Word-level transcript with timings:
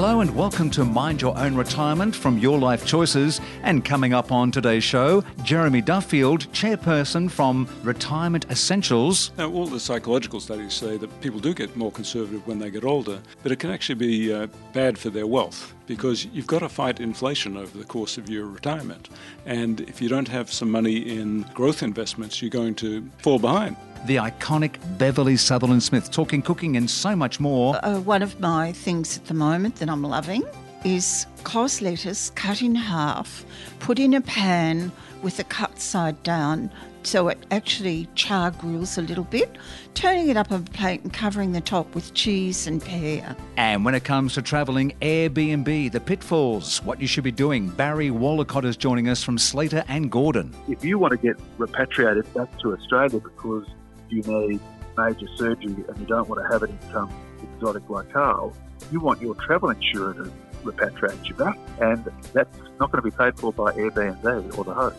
Hello 0.00 0.20
and 0.20 0.32
welcome 0.36 0.70
to 0.70 0.84
Mind 0.84 1.20
Your 1.20 1.36
Own 1.36 1.56
Retirement 1.56 2.14
from 2.14 2.38
Your 2.38 2.56
Life 2.56 2.86
Choices. 2.86 3.40
And 3.64 3.84
coming 3.84 4.14
up 4.14 4.30
on 4.30 4.52
today's 4.52 4.84
show, 4.84 5.24
Jeremy 5.42 5.80
Duffield, 5.80 6.46
chairperson 6.52 7.28
from 7.28 7.66
Retirement 7.82 8.46
Essentials. 8.48 9.32
Now, 9.36 9.50
all 9.50 9.66
the 9.66 9.80
psychological 9.80 10.38
studies 10.38 10.74
say 10.74 10.98
that 10.98 11.20
people 11.20 11.40
do 11.40 11.52
get 11.52 11.76
more 11.76 11.90
conservative 11.90 12.46
when 12.46 12.60
they 12.60 12.70
get 12.70 12.84
older, 12.84 13.20
but 13.42 13.50
it 13.50 13.58
can 13.58 13.70
actually 13.70 13.96
be 13.96 14.32
uh, 14.32 14.46
bad 14.72 14.96
for 14.96 15.10
their 15.10 15.26
wealth 15.26 15.74
because 15.88 16.26
you've 16.26 16.46
got 16.46 16.60
to 16.60 16.68
fight 16.68 17.00
inflation 17.00 17.56
over 17.56 17.76
the 17.76 17.84
course 17.84 18.16
of 18.18 18.30
your 18.30 18.46
retirement. 18.46 19.08
And 19.46 19.80
if 19.80 20.00
you 20.00 20.08
don't 20.08 20.28
have 20.28 20.52
some 20.52 20.70
money 20.70 20.98
in 20.98 21.42
growth 21.54 21.82
investments, 21.82 22.40
you're 22.40 22.50
going 22.50 22.76
to 22.76 23.08
fall 23.18 23.40
behind 23.40 23.76
the 24.06 24.16
iconic 24.16 24.76
Beverley 24.96 25.36
Sutherland 25.36 25.82
Smith, 25.82 26.10
talking 26.10 26.40
cooking 26.40 26.76
and 26.76 26.88
so 26.88 27.16
much 27.16 27.40
more. 27.40 27.84
Uh, 27.84 27.98
one 28.00 28.22
of 28.22 28.38
my 28.38 28.70
things 28.70 29.16
at 29.16 29.26
the 29.26 29.34
moment 29.34 29.76
that 29.76 29.90
I'm 29.90 30.02
loving 30.02 30.44
is 30.84 31.26
cos 31.42 31.80
lettuce 31.80 32.30
cut 32.30 32.62
in 32.62 32.76
half, 32.76 33.44
put 33.80 33.98
in 33.98 34.14
a 34.14 34.20
pan 34.20 34.92
with 35.22 35.36
the 35.36 35.44
cut 35.44 35.80
side 35.80 36.22
down 36.22 36.70
so 37.02 37.28
it 37.28 37.38
actually 37.50 38.08
char 38.14 38.50
grills 38.50 38.98
a 38.98 39.02
little 39.02 39.24
bit, 39.24 39.56
turning 39.94 40.28
it 40.28 40.36
up 40.36 40.52
on 40.52 40.60
a 40.60 40.70
plate 40.70 41.02
and 41.02 41.12
covering 41.12 41.52
the 41.52 41.60
top 41.60 41.94
with 41.94 42.12
cheese 42.14 42.66
and 42.66 42.82
pear. 42.82 43.36
And 43.56 43.84
when 43.84 43.94
it 43.94 44.04
comes 44.04 44.34
to 44.34 44.42
travelling, 44.42 44.92
Airbnb, 45.00 45.92
the 45.92 46.00
pitfalls, 46.00 46.82
what 46.84 47.00
you 47.00 47.06
should 47.06 47.24
be 47.24 47.32
doing. 47.32 47.68
Barry 47.68 48.10
Wallacott 48.10 48.64
is 48.64 48.76
joining 48.76 49.08
us 49.08 49.22
from 49.22 49.38
Slater 49.38 49.84
and 49.88 50.10
Gordon. 50.10 50.54
If 50.68 50.84
you 50.84 50.98
want 50.98 51.12
to 51.12 51.18
get 51.18 51.38
repatriated 51.56 52.32
back 52.34 52.58
to 52.60 52.74
Australia 52.74 53.20
because 53.20 53.66
you 54.08 54.22
need 54.22 54.60
major 54.96 55.26
surgery 55.36 55.84
and 55.88 55.98
you 55.98 56.06
don't 56.06 56.28
want 56.28 56.42
to 56.42 56.52
have 56.52 56.62
it 56.62 56.70
in 56.70 56.92
some 56.92 57.12
exotic 57.42 57.88
locale, 57.88 58.54
you 58.90 59.00
want 59.00 59.20
your 59.20 59.34
travel 59.34 59.70
insurer 59.70 60.14
to 60.14 60.32
repatriate 60.64 61.26
you 61.28 61.34
back, 61.34 61.58
and 61.80 62.04
that's 62.32 62.58
not 62.80 62.90
going 62.90 63.02
to 63.02 63.10
be 63.10 63.10
paid 63.10 63.38
for 63.38 63.52
by 63.52 63.72
Airbnb 63.72 64.58
or 64.58 64.64
the 64.64 64.74
host. 64.74 64.98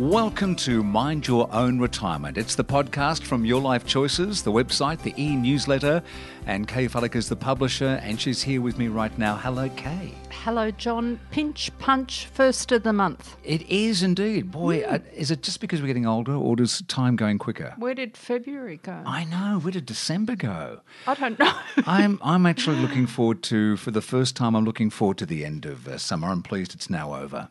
Welcome 0.00 0.56
to 0.56 0.82
Mind 0.82 1.28
Your 1.28 1.48
Own 1.54 1.78
Retirement. 1.78 2.36
It's 2.36 2.56
the 2.56 2.64
podcast 2.64 3.22
from 3.22 3.44
Your 3.44 3.60
Life 3.60 3.86
Choices, 3.86 4.42
the 4.42 4.50
website, 4.50 5.00
the 5.02 5.14
e 5.16 5.36
newsletter, 5.36 6.02
and 6.46 6.66
Kay 6.66 6.88
Fallick 6.88 7.14
is 7.14 7.28
the 7.28 7.36
publisher, 7.36 8.00
and 8.02 8.20
she's 8.20 8.42
here 8.42 8.60
with 8.60 8.76
me 8.76 8.88
right 8.88 9.16
now. 9.16 9.36
Hello, 9.36 9.68
Kay. 9.76 10.12
Hello, 10.32 10.72
John. 10.72 11.20
Pinch 11.30 11.70
punch, 11.78 12.26
first 12.26 12.72
of 12.72 12.82
the 12.82 12.92
month. 12.92 13.36
It 13.44 13.62
is 13.70 14.02
indeed. 14.02 14.50
Boy, 14.50 14.80
mm. 14.80 14.94
uh, 14.94 14.98
is 15.12 15.30
it 15.30 15.44
just 15.44 15.60
because 15.60 15.80
we're 15.80 15.86
getting 15.86 16.06
older, 16.06 16.34
or 16.34 16.56
does 16.56 16.82
time 16.88 17.14
going 17.14 17.38
quicker? 17.38 17.72
Where 17.78 17.94
did 17.94 18.16
February 18.16 18.80
go? 18.82 19.00
I 19.06 19.22
know. 19.26 19.60
Where 19.60 19.70
did 19.70 19.86
December 19.86 20.34
go? 20.34 20.80
I 21.06 21.14
don't 21.14 21.38
know. 21.38 21.54
I'm 21.86 22.18
I'm 22.20 22.46
actually 22.46 22.80
looking 22.80 23.06
forward 23.06 23.44
to, 23.44 23.76
for 23.76 23.92
the 23.92 24.02
first 24.02 24.34
time, 24.34 24.56
I'm 24.56 24.64
looking 24.64 24.90
forward 24.90 25.18
to 25.18 25.26
the 25.26 25.44
end 25.44 25.64
of 25.64 25.86
uh, 25.86 25.98
summer. 25.98 26.26
I'm 26.26 26.42
pleased 26.42 26.74
it's 26.74 26.90
now 26.90 27.14
over. 27.14 27.48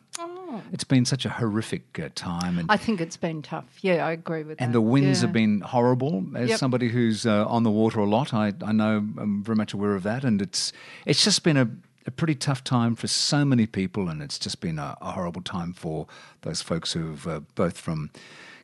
Oh. 0.54 0.62
It's 0.72 0.84
been 0.84 1.04
such 1.04 1.24
a 1.26 1.30
horrific 1.30 1.98
uh, 1.98 2.10
time. 2.14 2.58
And 2.58 2.70
I 2.70 2.76
think 2.76 3.00
it's 3.00 3.16
been 3.16 3.42
tough. 3.42 3.64
Yeah, 3.80 4.06
I 4.06 4.12
agree 4.12 4.44
with 4.44 4.52
and 4.52 4.58
that. 4.58 4.64
And 4.66 4.74
the 4.74 4.80
winds 4.80 5.18
yeah. 5.20 5.26
have 5.26 5.32
been 5.32 5.60
horrible. 5.60 6.24
As 6.36 6.50
yep. 6.50 6.58
somebody 6.58 6.88
who's 6.88 7.26
uh, 7.26 7.46
on 7.46 7.64
the 7.64 7.70
water 7.70 7.98
a 7.98 8.04
lot, 8.04 8.32
I, 8.32 8.52
I 8.64 8.72
know 8.72 8.98
I'm 9.18 9.42
very 9.42 9.56
much 9.56 9.74
aware 9.74 9.96
of 9.96 10.04
that. 10.04 10.22
And 10.22 10.40
it's 10.40 10.72
it's 11.06 11.24
just 11.24 11.42
been 11.42 11.56
a, 11.56 11.68
a 12.06 12.10
pretty 12.12 12.36
tough 12.36 12.62
time 12.62 12.94
for 12.94 13.08
so 13.08 13.44
many 13.44 13.66
people, 13.66 14.08
and 14.08 14.22
it's 14.22 14.38
just 14.38 14.60
been 14.60 14.78
a, 14.78 14.96
a 15.00 15.12
horrible 15.12 15.42
time 15.42 15.72
for 15.72 16.06
those 16.42 16.62
folks 16.62 16.92
who've 16.92 17.26
uh, 17.26 17.40
both 17.56 17.76
from 17.78 18.10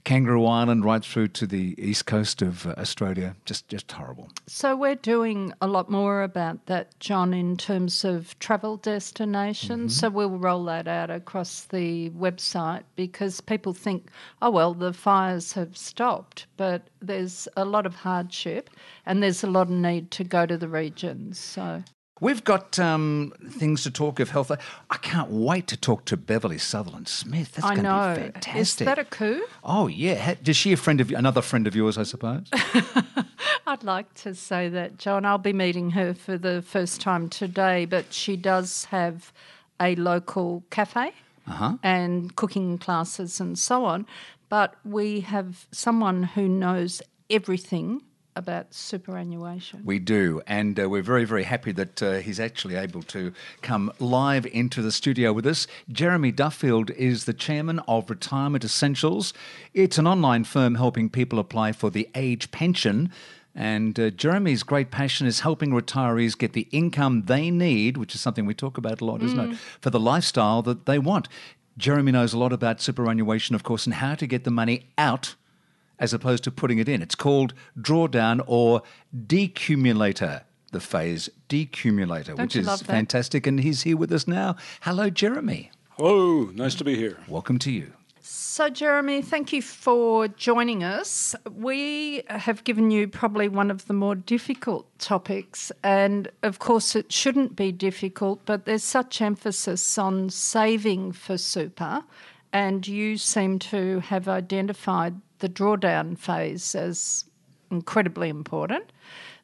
Kangaroo 0.05 0.47
Island 0.47 0.85
right 0.85 1.05
through 1.05 1.29
to 1.29 1.47
the 1.47 1.75
east 1.79 2.07
coast 2.07 2.43
of 2.43 2.67
uh, 2.67 2.75
Australia. 2.79 3.37
Just, 3.45 3.69
just 3.69 3.91
horrible. 3.93 4.31
So 4.47 4.77
we're 4.77 4.95
doing 4.95 5.53
a 5.61 5.67
lot 5.67 5.91
more 5.91 6.23
about 6.23 6.67
that, 6.67 6.99
John, 7.01 7.35
in 7.35 7.57
terms 7.57 8.05
of 8.05 8.39
travel 8.39 8.77
destinations. 8.77 9.93
Mm-hmm. 9.93 10.01
So 10.01 10.11
we'll 10.11 10.31
roll 10.31 10.65
that 10.65 10.89
out 10.89 11.11
across 11.11 11.65
the 11.65 12.11
website 12.11 12.83
because 12.97 13.41
people 13.41 13.75
think, 13.75 14.11
oh 14.43 14.51
well, 14.51 14.75
the 14.75 14.93
fires 14.93 15.53
have 15.53 15.77
stopped, 15.77 16.47
but 16.57 16.89
there's 17.01 17.47
a 17.57 17.65
lot 17.65 17.87
of 17.87 17.95
hardship 17.95 18.71
and 19.07 19.23
there's 19.23 19.45
a 19.45 19.47
lot 19.47 19.69
of 19.69 19.71
need 19.71 20.11
to 20.13 20.25
go 20.25 20.47
to 20.47 20.57
the 20.57 20.69
regions. 20.69 21.39
So 21.39 21.83
We've 22.21 22.45
got 22.45 22.79
um, 22.79 23.33
things 23.49 23.83
to 23.85 23.91
talk 23.91 24.21
of 24.21 24.31
health. 24.31 24.51
I 24.91 24.97
can't 24.99 25.31
wait 25.31 25.67
to 25.69 25.77
talk 25.77 26.05
to 26.07 26.17
Beverley 26.19 26.59
Sutherland 26.59 27.09
Smith. 27.09 27.53
That's 27.53 27.67
going 27.67 27.85
to 27.85 28.15
be 28.15 28.23
fantastic. 28.33 28.57
Is 28.57 28.87
that 28.87 28.99
a 28.99 29.05
coup? 29.05 29.43
Oh 29.65 29.87
yeah. 29.87 30.35
Is 30.45 30.57
she 30.57 30.73
a 30.75 30.77
friend 30.77 31.01
of 31.01 31.11
another 31.11 31.41
friend 31.41 31.67
of 31.67 31.75
yours? 31.75 31.97
I 31.97 32.03
suppose. 32.03 32.47
I'd 33.67 33.85
like 33.85 34.13
to 34.15 34.35
say 34.35 34.69
that, 34.69 34.99
John. 34.99 35.25
I'll 35.25 35.39
be 35.39 35.55
meeting 35.55 35.91
her 35.93 36.13
for 36.13 36.37
the 36.37 36.61
first 36.61 37.01
time 37.01 37.29
today, 37.31 37.87
but 37.87 38.13
she 38.13 38.37
does 38.37 38.85
have 38.87 39.33
a 39.81 39.95
local 39.97 40.63
cafe 40.71 41.13
uh-huh. 41.49 41.77
and 41.83 42.37
cooking 42.37 42.77
classes 42.79 43.41
and 43.41 43.59
so 43.59 43.85
on. 43.85 44.07
But 44.49 44.75
we 44.85 45.21
have 45.21 45.67
someone 45.73 46.25
who 46.25 46.49
knows 46.49 47.01
everything 47.31 48.03
about 48.41 48.73
superannuation. 48.73 49.83
We 49.85 49.99
do, 49.99 50.41
and 50.47 50.81
uh, 50.81 50.89
we're 50.89 51.03
very, 51.03 51.27
very 51.27 51.45
happy 51.45 51.73
that 51.73 52.03
uh, 52.03 52.13
he's 52.15 52.41
actually 52.41 52.75
able 52.75 53.03
to 53.05 53.33
come 53.61 53.93
live 54.01 54.47
into 54.47 54.81
the 54.81 54.91
studio 54.91 55.33
with 55.35 55.47
us. 55.47 55.67
Jeremy 55.93 56.33
Duffield 56.33 56.91
is 56.93 57.27
the 57.27 57.35
chairman 57.35 57.81
of 57.87 58.09
Retirement 58.09 58.65
Essentials. 58.65 59.35
It's 59.75 59.99
an 59.99 60.07
online 60.07 60.45
firm 60.45 60.77
helping 60.77 61.11
people 61.11 61.39
apply 61.39 61.73
for 61.73 61.91
the 61.91 62.09
age 62.15 62.51
pension. 62.51 63.13
And 63.55 64.01
uh, 64.01 64.09
Jeremy's 64.11 64.63
great 64.63 64.91
passion 64.91 65.27
is 65.27 65.41
helping 65.41 65.71
retirees 65.71 66.39
get 66.39 66.55
the 66.55 66.67
income 66.71 67.25
they 67.27 67.51
need, 67.51 67.99
which 67.99 68.15
is 68.15 68.23
something 68.23 68.47
we 68.47 68.55
talk 68.55 68.79
about 68.79 69.03
a 69.03 69.05
lot, 69.05 69.23
isn't 69.23 69.39
it, 69.39 69.51
mm. 69.51 69.57
for 69.81 69.91
the 69.91 70.01
lifestyle 70.01 70.63
that 70.63 70.87
they 70.87 70.99
want. 70.99 71.29
Jeremy 71.77 72.13
knows 72.13 72.33
a 72.33 72.39
lot 72.39 72.53
about 72.55 72.81
superannuation, 72.81 73.55
of 73.55 73.65
course, 73.65 73.85
and 73.87 73.95
how 73.95 74.15
to 74.15 74.27
get 74.27 74.45
the 74.45 74.51
money 74.51 74.87
out 74.97 75.35
as 76.01 76.13
opposed 76.13 76.43
to 76.45 76.51
putting 76.51 76.79
it 76.79 76.89
in. 76.89 77.03
It's 77.03 77.15
called 77.15 77.55
drawdown 77.79 78.43
or 78.47 78.83
decumulator 79.15 80.43
the 80.73 80.81
phase 80.81 81.29
decumulator, 81.49 82.37
Don't 82.37 82.43
which 82.43 82.57
is 82.57 82.83
fantastic. 82.83 83.47
And 83.47 83.61
he's 83.61 83.83
here 83.83 83.97
with 83.97 84.13
us 84.13 84.27
now. 84.27 84.57
Hello, 84.83 85.11
Jeremy. 85.11 85.71
Hello, 85.91 86.45
nice 86.55 86.75
to 86.77 86.85
be 86.85 86.97
here. 86.97 87.19
Welcome 87.29 87.59
to 87.61 87.71
you. 87.71 87.93
So, 88.23 88.69
Jeremy, 88.69 89.23
thank 89.23 89.53
you 89.53 89.63
for 89.63 90.29
joining 90.29 90.85
us. 90.85 91.35
We 91.51 92.23
have 92.29 92.63
given 92.65 92.91
you 92.91 93.09
probably 93.09 93.49
one 93.49 93.71
of 93.71 93.87
the 93.87 93.95
more 93.95 94.15
difficult 94.15 94.87
topics, 94.99 95.73
and 95.83 96.31
of 96.43 96.59
course, 96.59 96.95
it 96.95 97.13
shouldn't 97.13 97.57
be 97.57 97.73
difficult, 97.73 98.41
but 98.45 98.67
there's 98.67 98.85
such 98.85 99.21
emphasis 99.21 99.97
on 99.99 100.31
saving 100.31 101.13
for 101.13 101.39
super, 101.39 102.05
and 102.53 102.87
you 102.87 103.17
seem 103.17 103.59
to 103.59 104.01
have 104.01 104.29
identified 104.29 105.21
the 105.39 105.49
drawdown 105.49 106.19
phase 106.19 106.75
as 106.75 107.25
incredibly 107.71 108.29
important. 108.29 108.93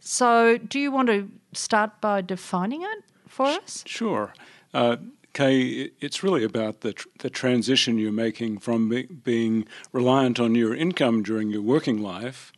So, 0.01 0.59
do 0.59 0.79
you 0.79 0.91
want 0.91 1.09
to 1.09 1.31
start 1.53 2.01
by 2.01 2.21
defining 2.21 2.83
it 2.83 3.05
for 3.27 3.47
us? 3.47 3.83
Sure. 3.87 4.35
Uh, 4.75 4.97
Kay, 5.33 5.91
it's 6.01 6.23
really 6.23 6.45
about 6.45 6.81
the, 6.81 6.95
tr- 6.95 7.09
the 7.19 7.29
transition 7.29 7.99
you're 7.99 8.13
making 8.13 8.59
from 8.59 8.89
be- 8.89 9.03
being 9.03 9.67
reliant 9.93 10.41
on 10.41 10.55
your 10.55 10.75
income 10.75 11.23
during 11.23 11.51
your 11.51 11.61
working 11.61 12.01
life 12.01 12.53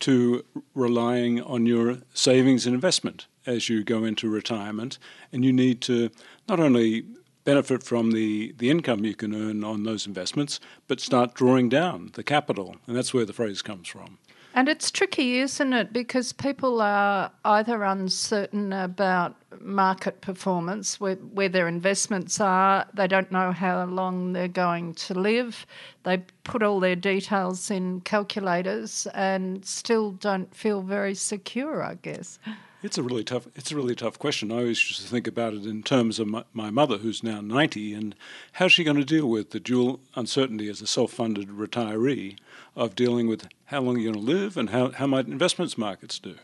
to 0.00 0.44
relying 0.74 1.42
on 1.42 1.66
your 1.66 1.98
savings 2.14 2.66
and 2.66 2.74
investment 2.74 3.26
as 3.46 3.68
you 3.68 3.84
go 3.84 4.04
into 4.04 4.28
retirement. 4.28 4.98
And 5.30 5.44
you 5.44 5.52
need 5.52 5.80
to 5.82 6.10
not 6.48 6.58
only 6.58 7.04
benefit 7.44 7.82
from 7.82 8.12
the, 8.12 8.54
the 8.58 8.70
income 8.70 9.04
you 9.04 9.14
can 9.14 9.34
earn 9.34 9.64
on 9.64 9.82
those 9.82 10.06
investments, 10.06 10.60
but 10.88 11.00
start 11.00 11.34
drawing 11.34 11.68
down 11.68 12.10
the 12.14 12.22
capital. 12.22 12.76
And 12.86 12.96
that's 12.96 13.12
where 13.12 13.24
the 13.24 13.32
phrase 13.32 13.62
comes 13.62 13.88
from. 13.88 14.18
And 14.54 14.68
it's 14.68 14.90
tricky, 14.90 15.38
isn't 15.38 15.72
it? 15.72 15.92
Because 15.94 16.34
people 16.34 16.82
are 16.82 17.30
either 17.44 17.84
uncertain 17.84 18.72
about 18.72 19.34
market 19.60 20.20
performance, 20.20 21.00
where, 21.00 21.14
where 21.14 21.48
their 21.48 21.68
investments 21.68 22.38
are, 22.38 22.86
they 22.92 23.06
don't 23.06 23.32
know 23.32 23.52
how 23.52 23.84
long 23.86 24.34
they're 24.34 24.48
going 24.48 24.92
to 24.94 25.14
live, 25.14 25.64
they 26.02 26.18
put 26.44 26.62
all 26.62 26.80
their 26.80 26.96
details 26.96 27.70
in 27.70 28.02
calculators 28.02 29.06
and 29.14 29.64
still 29.64 30.12
don't 30.12 30.54
feel 30.54 30.82
very 30.82 31.14
secure, 31.14 31.82
I 31.82 31.94
guess. 31.94 32.38
It's 32.82 32.98
a 32.98 33.02
really 33.02 33.22
tough. 33.22 33.46
It's 33.54 33.70
a 33.70 33.76
really 33.76 33.94
tough 33.94 34.18
question. 34.18 34.50
I 34.50 34.56
always 34.56 34.88
used 34.88 35.00
to 35.02 35.06
think 35.06 35.28
about 35.28 35.54
it 35.54 35.66
in 35.66 35.84
terms 35.84 36.18
of 36.18 36.26
my, 36.26 36.42
my 36.52 36.70
mother, 36.70 36.98
who's 36.98 37.22
now 37.22 37.40
ninety, 37.40 37.94
and 37.94 38.12
how's 38.54 38.72
she 38.72 38.82
going 38.82 38.96
to 38.96 39.04
deal 39.04 39.28
with 39.28 39.50
the 39.50 39.60
dual 39.60 40.00
uncertainty 40.16 40.68
as 40.68 40.82
a 40.82 40.86
self-funded 40.88 41.48
retiree 41.48 42.36
of 42.74 42.96
dealing 42.96 43.28
with 43.28 43.46
how 43.66 43.80
long 43.80 43.98
you're 43.98 44.12
going 44.12 44.26
to 44.26 44.32
live 44.32 44.56
and 44.56 44.70
how 44.70 44.90
how 44.90 45.06
might 45.06 45.26
investments 45.26 45.78
markets 45.78 46.18
do. 46.18 46.34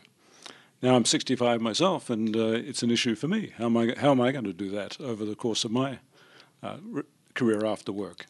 Now 0.81 0.95
I'm 0.95 1.03
65 1.03 1.59
myself, 1.59 2.09
and 2.09 2.33
uh, 2.33 2.51
it's 2.51 2.83
an 2.83 2.89
issue 2.89 3.15
for 3.15 3.27
me. 3.27 3.51
How 3.57 3.65
am 3.65 3.75
I 3.75 3.93
how 3.97 4.11
am 4.11 4.21
I 4.21 4.31
going 4.31 4.45
to 4.45 4.53
do 4.53 4.69
that 4.69 4.99
over 5.01 5.25
the 5.25 5.35
course 5.35 5.65
of 5.65 5.71
my 5.71 5.99
uh, 6.63 6.77
re- 6.85 7.03
career 7.33 7.65
after 7.65 7.91
work? 7.91 8.27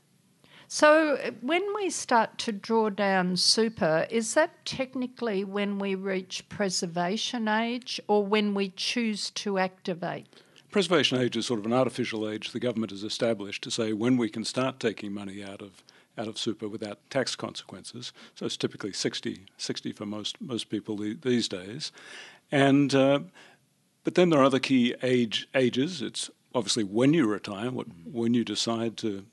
So, 0.71 1.18
when 1.42 1.63
we 1.74 1.89
start 1.89 2.38
to 2.39 2.51
draw 2.51 2.92
down 2.92 3.38
super, 3.38 4.06
is 4.12 4.36
that 4.36 4.63
technically 4.66 5.44
when 5.44 5.80
we 5.80 5.95
reach 5.95 6.48
preservation 6.48 7.48
age 7.48 8.00
or 8.07 8.24
when 8.24 8.54
we 8.54 8.69
choose 8.69 9.31
to 9.31 9.57
activate? 9.57 10.27
preservation 10.69 11.18
age 11.18 11.36
is 11.36 11.48
sort 11.48 11.60
of 11.60 11.66
an 11.66 11.74
artificial 11.74 12.30
age 12.30 12.51
the 12.51 12.60
government 12.60 12.92
has 12.92 13.04
established 13.04 13.63
to 13.63 13.71
say 13.71 13.92
when 13.92 14.16
we 14.16 14.30
can 14.30 14.45
start 14.45 14.80
taking 14.80 15.12
money 15.12 15.44
out 15.44 15.63
of 15.63 15.83
out 16.16 16.27
of 16.27 16.38
super 16.38 16.68
without 16.68 17.00
tax 17.10 17.36
consequences. 17.36 18.13
So 18.36 18.45
it's 18.45 18.56
typically 18.56 18.94
60, 18.94 19.45
60 19.57 19.92
for 19.94 20.06
most 20.06 20.39
most 20.39 20.69
people 20.69 20.98
these 20.98 21.48
days, 21.48 21.92
and 22.51 22.94
uh, 22.94 23.22
but 24.04 24.13
then 24.13 24.30
there 24.30 24.39
are 24.39 24.44
other 24.44 24.60
key 24.60 24.94
age 25.01 25.48
ages. 25.56 26.04
It's 26.04 26.30
obviously 26.54 26.83
when 26.83 27.13
you 27.13 27.25
retire, 27.25 27.72
what, 27.72 27.88
when 28.06 28.33
you 28.33 28.44
decide 28.44 28.98
to 28.98 29.25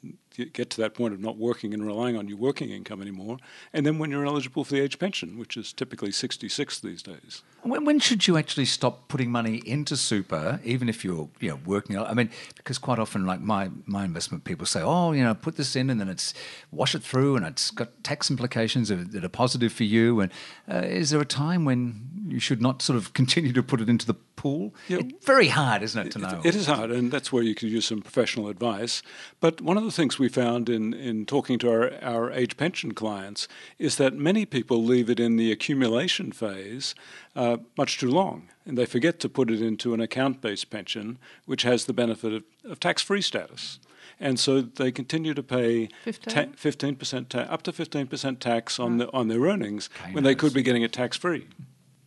get 0.44 0.70
to 0.70 0.80
that 0.80 0.94
point 0.94 1.14
of 1.14 1.20
not 1.20 1.38
working 1.38 1.72
and 1.72 1.84
relying 1.84 2.16
on 2.16 2.28
your 2.28 2.36
working 2.36 2.70
income 2.70 3.00
anymore, 3.00 3.38
and 3.72 3.86
then 3.86 3.98
when 3.98 4.10
you're 4.10 4.26
eligible 4.26 4.64
for 4.64 4.74
the 4.74 4.80
age 4.80 4.98
pension, 4.98 5.38
which 5.38 5.56
is 5.56 5.72
typically 5.72 6.12
66 6.12 6.80
these 6.80 7.02
days. 7.02 7.42
When, 7.62 7.84
when 7.84 7.98
should 7.98 8.26
you 8.26 8.36
actually 8.36 8.66
stop 8.66 9.08
putting 9.08 9.30
money 9.30 9.62
into 9.66 9.96
super, 9.96 10.60
even 10.64 10.88
if 10.88 11.04
you're 11.04 11.28
you 11.40 11.50
know 11.50 11.60
working? 11.64 11.98
I 11.98 12.14
mean, 12.14 12.30
because 12.56 12.78
quite 12.78 12.98
often, 12.98 13.26
like 13.26 13.40
my 13.40 13.70
my 13.86 14.04
investment 14.04 14.44
people 14.44 14.66
say, 14.66 14.82
oh, 14.82 15.12
you 15.12 15.24
know, 15.24 15.34
put 15.34 15.56
this 15.56 15.74
in, 15.74 15.90
and 15.90 16.00
then 16.00 16.08
it's 16.08 16.34
wash 16.70 16.94
it 16.94 17.02
through, 17.02 17.36
and 17.36 17.46
it's 17.46 17.70
got 17.70 18.04
tax 18.04 18.30
implications 18.30 18.88
that 18.88 19.24
are 19.24 19.28
positive 19.28 19.72
for 19.72 19.84
you. 19.84 20.20
And 20.20 20.32
uh, 20.70 20.78
is 20.78 21.10
there 21.10 21.20
a 21.20 21.26
time 21.26 21.64
when 21.64 22.26
you 22.28 22.40
should 22.40 22.60
not 22.60 22.82
sort 22.82 22.96
of 22.96 23.12
continue 23.20 23.52
to 23.52 23.62
put 23.62 23.80
it 23.80 23.88
into 23.88 24.06
the 24.06 24.14
pool? 24.36 24.74
Yeah. 24.88 24.98
It's 24.98 25.24
very 25.26 25.48
hard, 25.48 25.82
isn't 25.82 26.06
it, 26.06 26.12
to 26.12 26.18
know? 26.18 26.40
it, 26.44 26.46
it 26.46 26.54
is 26.54 26.66
hard, 26.66 26.90
and 26.90 27.10
that's 27.10 27.32
where 27.32 27.42
you 27.42 27.54
can 27.54 27.68
use 27.68 27.86
some 27.86 28.02
professional 28.02 28.48
advice. 28.48 29.02
But 29.40 29.60
one 29.60 29.76
of 29.76 29.84
the 29.84 29.90
things 29.90 30.18
we 30.18 30.28
found 30.28 30.68
in, 30.68 30.94
in 30.94 31.26
talking 31.26 31.58
to 31.60 31.70
our, 31.70 31.92
our 32.02 32.30
age 32.30 32.56
pension 32.56 32.92
clients 32.92 33.48
is 33.78 33.96
that 33.96 34.14
many 34.14 34.46
people 34.46 34.84
leave 34.84 35.10
it 35.10 35.18
in 35.18 35.36
the 35.36 35.50
accumulation 35.50 36.32
phase 36.32 36.94
uh, 37.34 37.56
much 37.76 37.98
too 37.98 38.10
long, 38.10 38.48
and 38.64 38.78
they 38.78 38.86
forget 38.86 39.18
to 39.20 39.28
put 39.28 39.50
it 39.50 39.60
into 39.60 39.94
an 39.94 40.00
account 40.00 40.40
based 40.40 40.70
pension, 40.70 41.18
which 41.46 41.62
has 41.62 41.86
the 41.86 41.92
benefit 41.92 42.32
of, 42.32 42.44
of 42.64 42.78
tax 42.78 43.02
free 43.02 43.22
status. 43.22 43.78
And 44.18 44.40
so 44.40 44.62
they 44.62 44.90
continue 44.92 45.34
to 45.34 45.42
pay 45.42 45.88
15? 46.04 46.96
percent 46.96 47.30
ta- 47.30 47.40
up 47.40 47.62
to 47.64 47.72
15% 47.72 48.38
tax 48.38 48.80
on, 48.80 48.96
the, 48.96 49.12
on 49.12 49.28
their 49.28 49.40
earnings 49.40 49.90
when 50.12 50.24
they 50.24 50.34
could 50.34 50.54
be 50.54 50.62
getting 50.62 50.82
it 50.82 50.92
tax 50.92 51.16
free. 51.16 51.46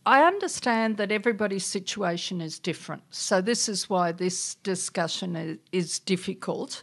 I 0.06 0.24
understand 0.24 0.96
that 0.96 1.12
everybody's 1.12 1.66
situation 1.66 2.40
is 2.40 2.58
different. 2.58 3.02
So, 3.10 3.40
this 3.40 3.68
is 3.68 3.90
why 3.90 4.12
this 4.12 4.54
discussion 4.56 5.58
is 5.72 5.98
difficult. 5.98 6.82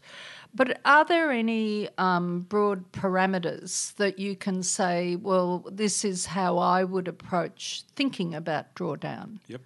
But 0.54 0.80
are 0.86 1.06
there 1.06 1.32
any 1.32 1.90
um, 1.98 2.42
broad 2.42 2.92
parameters 2.92 3.94
that 3.96 4.18
you 4.18 4.36
can 4.36 4.64
say, 4.64 5.16
well, 5.16 5.66
this 5.72 6.06
is 6.06 6.28
how 6.28 6.58
I 6.58 6.84
would 6.84 7.08
approach 7.08 7.84
thinking 7.96 8.34
about 8.34 8.74
drawdown? 8.74 9.40
Yep. 9.48 9.62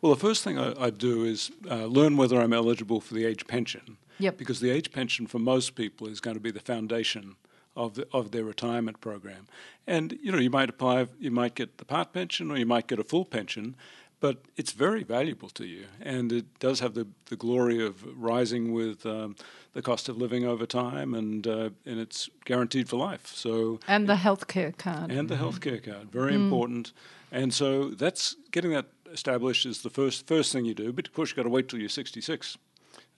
Well, 0.00 0.14
the 0.14 0.20
first 0.20 0.42
thing 0.42 0.58
I, 0.58 0.74
I 0.78 0.90
do 0.90 1.24
is 1.24 1.50
uh, 1.70 1.86
learn 1.86 2.16
whether 2.16 2.40
I'm 2.40 2.52
eligible 2.52 3.00
for 3.00 3.14
the 3.14 3.24
age 3.24 3.46
pension. 3.46 3.98
Yep. 4.18 4.38
Because 4.38 4.60
the 4.60 4.70
age 4.70 4.92
pension 4.92 5.26
for 5.26 5.38
most 5.38 5.74
people 5.74 6.06
is 6.06 6.20
going 6.20 6.36
to 6.36 6.40
be 6.40 6.50
the 6.50 6.60
foundation 6.60 7.36
of 7.76 7.94
the, 7.94 8.06
of 8.12 8.30
their 8.30 8.44
retirement 8.44 9.00
program. 9.00 9.46
And 9.86 10.18
you 10.22 10.32
know, 10.32 10.38
you 10.38 10.50
might 10.50 10.68
apply, 10.68 11.06
you 11.18 11.30
might 11.30 11.54
get 11.54 11.78
the 11.78 11.84
part 11.84 12.12
pension, 12.12 12.50
or 12.50 12.56
you 12.56 12.66
might 12.66 12.86
get 12.86 12.98
a 12.98 13.04
full 13.04 13.24
pension, 13.24 13.76
but 14.22 14.44
it's 14.56 14.70
very 14.70 15.02
valuable 15.02 15.48
to 15.50 15.66
you, 15.66 15.86
and 16.00 16.32
it 16.32 16.46
does 16.60 16.78
have 16.78 16.94
the, 16.94 17.08
the 17.26 17.34
glory 17.34 17.84
of 17.84 18.04
rising 18.16 18.72
with 18.72 19.04
um, 19.04 19.34
the 19.72 19.82
cost 19.82 20.08
of 20.08 20.16
living 20.16 20.44
over 20.44 20.64
time, 20.64 21.12
and 21.12 21.46
uh, 21.46 21.70
and 21.84 21.98
it's 21.98 22.30
guaranteed 22.44 22.88
for 22.88 22.96
life. 22.96 23.26
So 23.34 23.80
and 23.88 24.08
the 24.08 24.14
healthcare 24.14 24.76
card 24.78 25.10
and 25.10 25.28
the 25.28 25.34
healthcare 25.34 25.82
card, 25.82 26.12
very 26.12 26.32
mm. 26.32 26.36
important. 26.36 26.92
And 27.32 27.52
so 27.52 27.88
that's 27.88 28.36
getting 28.52 28.70
that 28.70 28.86
established 29.10 29.66
is 29.66 29.82
the 29.82 29.90
first 29.90 30.26
first 30.28 30.52
thing 30.52 30.64
you 30.64 30.74
do. 30.74 30.92
But 30.92 31.08
of 31.08 31.14
course, 31.14 31.30
you've 31.30 31.36
got 31.36 31.42
to 31.42 31.48
wait 31.48 31.68
till 31.68 31.80
you're 31.80 31.88
66 31.88 32.56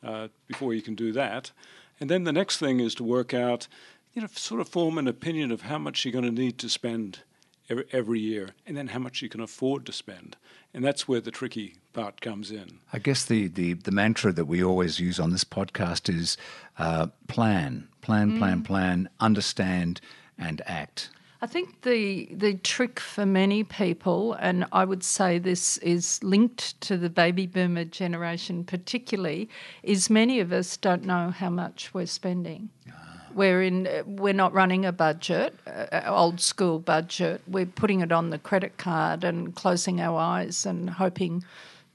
uh, 0.02 0.28
before 0.46 0.72
you 0.72 0.80
can 0.80 0.94
do 0.94 1.12
that. 1.12 1.52
And 2.00 2.10
then 2.10 2.24
the 2.24 2.32
next 2.32 2.58
thing 2.58 2.80
is 2.80 2.94
to 2.96 3.04
work 3.04 3.34
out 3.34 3.68
you 4.14 4.22
know, 4.22 4.28
sort 4.32 4.60
of 4.60 4.68
form 4.68 4.96
an 4.98 5.08
opinion 5.08 5.50
of 5.50 5.62
how 5.62 5.78
much 5.78 6.04
you're 6.04 6.12
going 6.12 6.24
to 6.24 6.30
need 6.30 6.58
to 6.58 6.68
spend 6.68 7.20
every, 7.68 7.84
every 7.92 8.20
year 8.20 8.50
and 8.66 8.76
then 8.76 8.88
how 8.88 8.98
much 8.98 9.22
you 9.22 9.28
can 9.28 9.40
afford 9.40 9.84
to 9.86 9.92
spend. 9.92 10.36
And 10.72 10.84
that's 10.84 11.06
where 11.06 11.20
the 11.20 11.30
tricky 11.30 11.76
part 11.92 12.20
comes 12.20 12.50
in. 12.50 12.78
I 12.92 12.98
guess 12.98 13.24
the, 13.24 13.48
the, 13.48 13.74
the 13.74 13.90
mantra 13.90 14.32
that 14.32 14.46
we 14.46 14.62
always 14.62 15.00
use 15.00 15.18
on 15.18 15.30
this 15.30 15.44
podcast 15.44 16.12
is 16.12 16.36
uh, 16.78 17.08
plan, 17.28 17.88
plan, 18.02 18.32
mm. 18.32 18.38
plan, 18.38 18.62
plan, 18.62 19.08
understand, 19.20 20.00
and 20.38 20.62
act. 20.66 21.10
I 21.42 21.46
think 21.46 21.82
the 21.82 22.30
the 22.32 22.54
trick 22.54 22.98
for 22.98 23.26
many 23.26 23.64
people, 23.64 24.32
and 24.32 24.64
I 24.72 24.86
would 24.86 25.04
say 25.04 25.38
this 25.38 25.76
is 25.78 26.22
linked 26.24 26.80
to 26.80 26.96
the 26.96 27.10
baby 27.10 27.46
boomer 27.46 27.84
generation 27.84 28.64
particularly, 28.64 29.50
is 29.82 30.08
many 30.08 30.40
of 30.40 30.52
us 30.52 30.78
don't 30.78 31.04
know 31.04 31.28
how 31.28 31.50
much 31.50 31.92
we're 31.92 32.06
spending. 32.06 32.70
Ah. 32.90 33.13
We're 33.34 33.62
in. 33.62 33.88
We're 34.06 34.32
not 34.32 34.52
running 34.52 34.84
a 34.84 34.92
budget, 34.92 35.54
uh, 35.66 36.02
old 36.06 36.40
school 36.40 36.78
budget. 36.78 37.42
We're 37.46 37.66
putting 37.66 38.00
it 38.00 38.12
on 38.12 38.30
the 38.30 38.38
credit 38.38 38.76
card 38.78 39.24
and 39.24 39.54
closing 39.54 40.00
our 40.00 40.18
eyes 40.18 40.66
and 40.66 40.90
hoping 40.90 41.44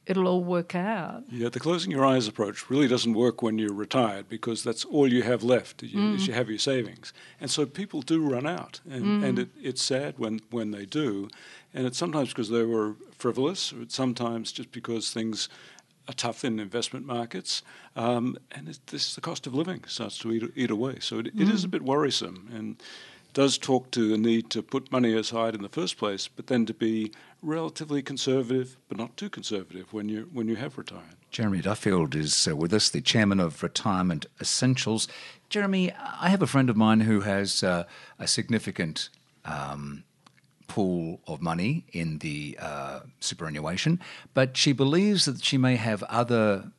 it'll 0.09 0.27
all 0.27 0.43
work 0.43 0.73
out. 0.73 1.23
Yeah, 1.29 1.49
the 1.49 1.59
closing 1.59 1.91
your 1.91 2.03
eyes 2.03 2.27
approach 2.27 2.69
really 2.69 2.87
doesn't 2.87 3.13
work 3.13 3.43
when 3.43 3.59
you're 3.59 3.73
retired 3.73 4.27
because 4.27 4.63
that's 4.63 4.83
all 4.83 5.07
you 5.07 5.21
have 5.21 5.43
left 5.43 5.83
you, 5.83 5.99
mm. 5.99 6.15
is 6.15 6.25
you 6.25 6.33
have 6.33 6.49
your 6.49 6.57
savings. 6.57 7.13
And 7.39 7.49
so 7.51 7.67
people 7.67 8.01
do 8.01 8.19
run 8.19 8.47
out, 8.47 8.81
and, 8.89 9.03
mm. 9.03 9.23
and 9.23 9.39
it, 9.39 9.49
it's 9.61 9.83
sad 9.83 10.17
when, 10.17 10.41
when 10.49 10.71
they 10.71 10.85
do. 10.85 11.29
And 11.75 11.85
it's 11.85 11.99
sometimes 11.99 12.29
because 12.29 12.49
they 12.49 12.63
were 12.63 12.95
frivolous, 13.19 13.71
it's 13.79 13.93
sometimes 13.93 14.51
just 14.51 14.71
because 14.71 15.11
things 15.11 15.47
are 16.09 16.13
tough 16.13 16.43
in 16.43 16.59
investment 16.59 17.05
markets, 17.05 17.61
um, 17.95 18.35
and 18.51 18.67
it, 18.67 18.79
this 18.87 19.13
the 19.13 19.21
cost 19.21 19.45
of 19.45 19.53
living 19.53 19.83
starts 19.85 20.17
to 20.17 20.31
eat, 20.31 20.51
eat 20.55 20.71
away. 20.71 20.97
So 20.99 21.19
it, 21.19 21.37
mm. 21.37 21.41
it 21.41 21.49
is 21.49 21.63
a 21.63 21.67
mm. 21.67 21.71
bit 21.71 21.83
worrisome, 21.83 22.49
and 22.53 22.81
does 23.33 23.59
talk 23.59 23.91
to 23.91 24.09
the 24.09 24.17
need 24.17 24.49
to 24.49 24.63
put 24.63 24.91
money 24.91 25.13
aside 25.13 25.53
in 25.53 25.61
the 25.61 25.69
first 25.69 25.97
place, 25.97 26.27
but 26.27 26.47
then 26.47 26.65
to 26.65 26.73
be 26.73 27.11
relatively 27.43 28.01
conservative, 28.01 28.75
but 28.87 28.97
not 28.97 29.15
too 29.15 29.29
conservative 29.29 29.93
when 29.93 30.09
you 30.09 30.27
when 30.33 30.47
you 30.47 30.55
have 30.55 30.77
retired. 30.79 31.15
Jeremy 31.29 31.61
Duffield 31.61 32.15
is 32.15 32.47
uh, 32.47 32.55
with 32.55 32.73
us, 32.73 32.89
the 32.89 33.01
chairman 33.01 33.39
of 33.39 33.61
Retirement 33.61 34.25
Essentials. 34.41 35.07
Jeremy, 35.49 35.91
I 36.19 36.29
have 36.29 36.41
a 36.41 36.47
friend 36.47 36.71
of 36.71 36.75
mine 36.75 37.01
who 37.01 37.21
has 37.21 37.63
uh, 37.63 37.83
a 38.17 38.27
significant 38.27 39.09
um, 39.45 40.03
pool 40.69 41.19
of 41.27 41.41
money 41.41 41.85
in 41.91 42.19
the 42.19 42.57
uh, 42.61 43.01
superannuation, 43.19 43.99
but 44.33 44.55
she 44.55 44.71
believes 44.71 45.25
that 45.25 45.43
she 45.43 45.57
may 45.57 45.75
have 45.75 46.03
other 46.03 46.71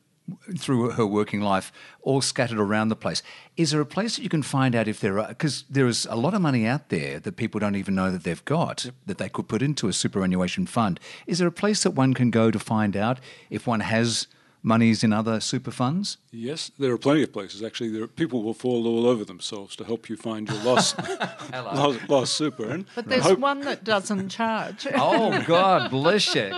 through 0.57 0.91
her 0.91 1.05
working 1.05 1.41
life 1.41 1.71
all 2.01 2.21
scattered 2.21 2.59
around 2.59 2.89
the 2.89 2.95
place. 2.95 3.21
Is 3.57 3.71
there 3.71 3.81
a 3.81 3.85
place 3.85 4.15
that 4.15 4.23
you 4.23 4.29
can 4.29 4.43
find 4.43 4.75
out 4.75 4.87
if 4.87 4.99
there 4.99 5.19
are 5.19 5.27
because 5.27 5.65
there 5.69 5.87
is 5.87 6.07
a 6.09 6.15
lot 6.15 6.33
of 6.33 6.41
money 6.41 6.65
out 6.65 6.89
there 6.89 7.19
that 7.19 7.35
people 7.35 7.59
don't 7.59 7.75
even 7.75 7.95
know 7.95 8.11
that 8.11 8.23
they've 8.23 8.45
got 8.45 8.89
that 9.05 9.17
they 9.17 9.29
could 9.29 9.47
put 9.47 9.61
into 9.61 9.87
a 9.87 9.93
superannuation 9.93 10.65
fund. 10.65 10.99
Is 11.27 11.39
there 11.39 11.47
a 11.47 11.51
place 11.51 11.83
that 11.83 11.91
one 11.91 12.13
can 12.13 12.31
go 12.31 12.49
to 12.51 12.59
find 12.59 12.95
out 12.95 13.19
if 13.49 13.67
one 13.67 13.81
has 13.81 14.27
monies 14.63 15.03
in 15.03 15.13
other 15.13 15.39
super 15.39 15.71
funds? 15.71 16.17
Yes, 16.31 16.71
there 16.77 16.91
are 16.91 16.97
plenty 16.97 17.23
of 17.23 17.33
places. 17.33 17.63
Actually, 17.63 17.89
there 17.89 18.03
are, 18.03 18.07
people 18.07 18.43
will 18.43 18.53
fall 18.53 18.87
all 18.87 19.05
over 19.07 19.25
themselves 19.25 19.75
to 19.77 19.83
help 19.83 20.09
you 20.09 20.17
find 20.17 20.49
your 20.49 20.61
lost, 20.63 20.97
lost, 21.53 22.09
lost, 22.09 22.35
super. 22.35 22.69
And 22.69 22.85
but 22.95 23.07
there's 23.07 23.23
hope... 23.23 23.39
one 23.39 23.61
that 23.61 23.83
doesn't 23.83 24.29
charge. 24.29 24.87
oh, 24.95 25.43
God 25.45 25.91
bless 25.91 26.33
you. 26.35 26.53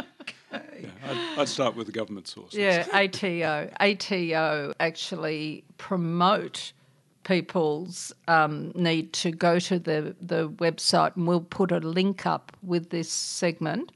Yeah, 0.51 0.59
I'd, 1.05 1.39
I'd, 1.39 1.49
start 1.49 1.75
with 1.75 1.87
the 1.87 1.93
government 1.93 2.27
sources. 2.27 2.59
Yeah, 2.59 2.85
ATO. 2.93 3.69
ATO 3.79 4.73
actually 4.79 5.63
promote 5.77 6.73
people's 7.23 8.13
um, 8.27 8.71
need 8.75 9.13
to 9.13 9.31
go 9.31 9.59
to 9.59 9.79
the, 9.79 10.15
the 10.21 10.49
website, 10.49 11.15
and 11.15 11.27
we'll 11.27 11.41
put 11.41 11.71
a 11.71 11.79
link 11.79 12.25
up 12.25 12.55
with 12.61 12.89
this 12.89 13.09
segment 13.09 13.91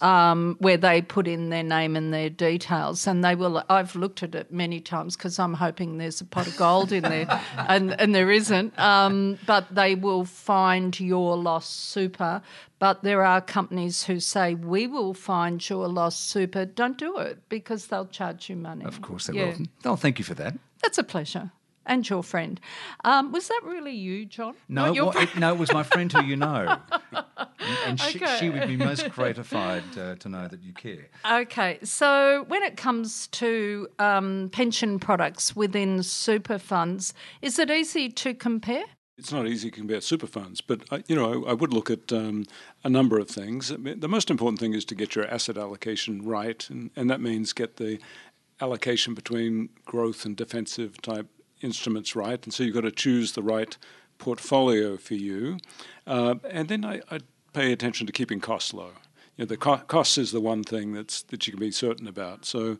um, 0.00 0.56
where 0.58 0.76
they 0.76 1.02
put 1.02 1.26
in 1.26 1.50
their 1.50 1.62
name 1.62 1.96
and 1.96 2.12
their 2.12 2.30
details. 2.30 3.06
And 3.06 3.24
they 3.24 3.34
will. 3.34 3.62
I've 3.68 3.96
looked 3.96 4.22
at 4.22 4.34
it 4.34 4.52
many 4.52 4.80
times 4.80 5.16
because 5.16 5.38
I'm 5.38 5.54
hoping 5.54 5.98
there's 5.98 6.20
a 6.20 6.24
pot 6.24 6.46
of 6.46 6.56
gold 6.56 6.92
in 6.92 7.02
there, 7.02 7.42
and 7.56 7.98
and 8.00 8.14
there 8.14 8.30
isn't. 8.30 8.78
Um, 8.78 9.38
but 9.46 9.74
they 9.74 9.94
will 9.94 10.24
find 10.24 10.98
your 10.98 11.36
lost 11.36 11.90
super. 11.90 12.42
But 12.78 13.02
there 13.02 13.24
are 13.24 13.40
companies 13.40 14.04
who 14.04 14.20
say 14.20 14.54
we 14.54 14.86
will 14.86 15.14
find 15.14 15.66
your 15.68 15.88
lost 15.88 16.28
super. 16.28 16.66
Don't 16.66 16.98
do 16.98 17.16
it 17.18 17.48
because 17.48 17.86
they'll 17.86 18.06
charge 18.06 18.50
you 18.50 18.56
money. 18.56 18.84
Of 18.84 19.00
course 19.00 19.28
they 19.28 19.34
yeah. 19.38 19.56
will. 19.56 19.66
Oh, 19.86 19.96
thank 19.96 20.18
you 20.18 20.26
for 20.26 20.34
that. 20.34 20.58
That's 20.82 20.98
a 20.98 21.02
pleasure 21.02 21.52
and 21.86 22.08
your 22.08 22.22
friend. 22.22 22.60
Um, 23.04 23.32
was 23.32 23.48
that 23.48 23.60
really 23.64 23.94
you, 23.94 24.26
John? 24.26 24.54
No, 24.68 24.92
well, 24.92 25.16
it, 25.16 25.36
no, 25.36 25.52
it 25.52 25.58
was 25.58 25.72
my 25.72 25.82
friend 25.82 26.12
who 26.12 26.24
you 26.24 26.36
know, 26.36 26.78
and, 27.12 27.26
and 27.86 28.00
she, 28.00 28.18
okay. 28.22 28.36
she, 28.38 28.50
would 28.50 28.66
be 28.66 28.76
most 28.76 29.10
gratified 29.10 29.84
uh, 29.98 30.16
to 30.16 30.28
know 30.28 30.48
that 30.48 30.62
you 30.62 30.72
care. 30.72 31.08
Okay, 31.30 31.78
so 31.82 32.44
when 32.48 32.62
it 32.62 32.76
comes 32.76 33.28
to 33.28 33.88
um, 33.98 34.50
pension 34.52 34.98
products 34.98 35.56
within 35.56 36.02
super 36.02 36.58
funds, 36.58 37.14
is 37.42 37.58
it 37.58 37.70
easy 37.70 38.08
to 38.10 38.34
compare? 38.34 38.84
It's 39.18 39.32
not 39.32 39.46
easy 39.46 39.70
to 39.70 39.76
compare 39.76 40.02
super 40.02 40.26
funds, 40.26 40.60
but 40.60 40.82
I, 40.90 41.02
you 41.06 41.16
know 41.16 41.46
I, 41.46 41.50
I 41.50 41.52
would 41.54 41.72
look 41.72 41.90
at 41.90 42.12
um, 42.12 42.44
a 42.84 42.90
number 42.90 43.18
of 43.18 43.28
things. 43.28 43.68
the 43.68 44.08
most 44.08 44.30
important 44.30 44.60
thing 44.60 44.74
is 44.74 44.84
to 44.86 44.94
get 44.94 45.14
your 45.14 45.26
asset 45.26 45.56
allocation 45.56 46.22
right, 46.22 46.68
and, 46.68 46.90
and 46.96 47.08
that 47.08 47.20
means 47.20 47.54
get 47.54 47.76
the 47.76 47.98
allocation 48.60 49.14
between 49.14 49.68
growth 49.84 50.24
and 50.24 50.36
defensive 50.36 51.00
type 51.02 51.28
instruments 51.62 52.14
right, 52.14 52.42
and 52.44 52.52
so 52.52 52.62
you've 52.62 52.74
got 52.74 52.82
to 52.82 52.90
choose 52.90 53.32
the 53.32 53.42
right 53.42 53.76
portfolio 54.18 54.96
for 54.96 55.14
you. 55.14 55.58
Uh, 56.06 56.36
and 56.50 56.68
then 56.68 56.84
I, 56.84 57.00
I, 57.10 57.20
pay 57.52 57.72
attention 57.72 58.06
to 58.06 58.12
keeping 58.12 58.40
costs 58.40 58.74
low. 58.74 58.92
You 59.36 59.44
know, 59.44 59.46
the 59.46 59.56
co- 59.56 59.78
costs 59.78 60.18
is 60.18 60.32
the 60.32 60.40
one 60.40 60.62
thing 60.62 60.92
that's 60.92 61.22
that 61.24 61.46
you 61.46 61.52
can 61.52 61.60
be 61.60 61.70
certain 61.70 62.06
about. 62.06 62.44
So, 62.44 62.78